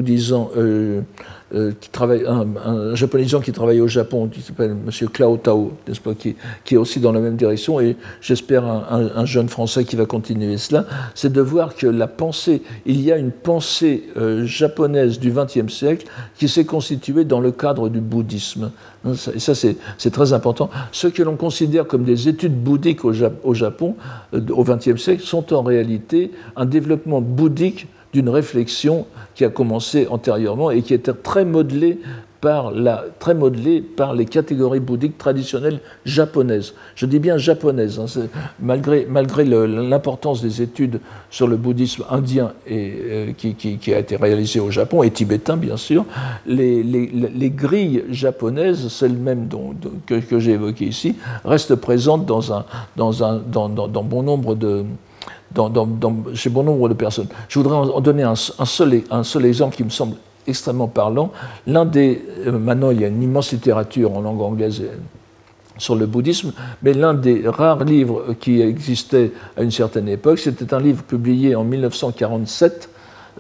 [1.54, 1.72] euh,
[2.02, 5.08] un, japonisant qui travaille au Japon, qui s'appelle M.
[5.10, 5.72] Clao Tao,
[6.02, 6.34] pas, qui,
[6.74, 10.86] est aussi dans la même direction, et j'espère un, jeune Français qui va continuer cela,
[11.14, 15.72] c'est de voir que la pensée, il y a une pensée euh, japonaise du XXe
[15.72, 18.72] siècle qui s'est constituée dans le cadre du bouddhisme.
[19.34, 20.68] Et ça, c'est très important.
[20.90, 23.12] Ce que l'on considère comme des études bouddhiques au,
[23.44, 23.94] au Japon
[24.34, 27.86] euh, au XXe siècle sont en réalité un développement bouddhique
[28.16, 29.04] d'une réflexion
[29.34, 31.98] qui a commencé antérieurement et qui était très modelée
[32.40, 36.72] par la, très modelé par les catégories bouddhiques traditionnelles japonaises.
[36.94, 38.06] Je dis bien japonaises, hein,
[38.58, 44.60] malgré, malgré l'importance des études sur le bouddhisme indien et, euh, qui, a été réalisé
[44.60, 46.06] au Japon, et tibétain bien sûr,
[46.46, 49.46] les, les, les grilles japonaises, celles-mêmes
[50.06, 52.64] que, que j'ai évoquées ici, restent présentes dans, un,
[52.96, 54.86] dans, un, dans, dans bon nombre de,
[55.56, 55.88] dans,
[56.34, 57.28] chez bon nombre de personnes.
[57.48, 61.32] Je voudrais en donner un, un, seul, exemple qui me semble extrêmement parlant.
[61.66, 64.96] L'un des, euh, maintenant il y a une immense littérature en langue anglaise euh,
[65.78, 66.52] sur le bouddhisme,
[66.82, 71.54] mais l'un des rares livres qui existait à une certaine époque, c'était un livre publié
[71.54, 72.90] en 1947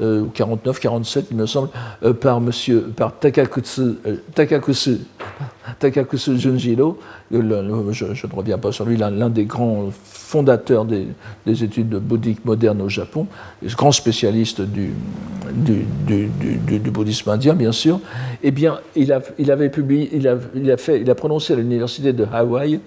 [0.00, 1.70] euh, 49, 47, il me semble,
[2.02, 4.98] euh, par monsieur, par Takakusu,
[5.78, 6.98] Takakusu Junjiro,
[7.30, 11.06] je, ne reviens pas sur lui, l'un des grands fondateurs des,
[11.46, 13.26] études bouddhiques modernes au Japon,
[13.76, 14.92] grand spécialiste du,
[16.90, 18.00] bouddhisme indien, bien sûr,
[18.42, 20.28] eh bien, il, a, avait publié, il
[20.70, 22.80] a, fait, il a prononcé à l'université de Hawaï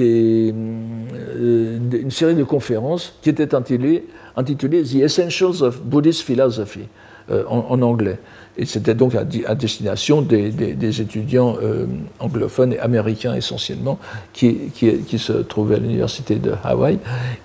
[0.00, 6.88] euh, une série de conférences qui étaient intitulées, intitulées The Essentials of Buddhist Philosophy
[7.30, 8.18] euh, en, anglais.
[8.56, 11.86] Et c'était donc à, destination des, étudiants euh,
[12.20, 13.98] anglophones et américains essentiellement
[14.32, 16.98] qui, qui, se trouvaient à l'université de Hawaï.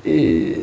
[0.05, 0.57] Et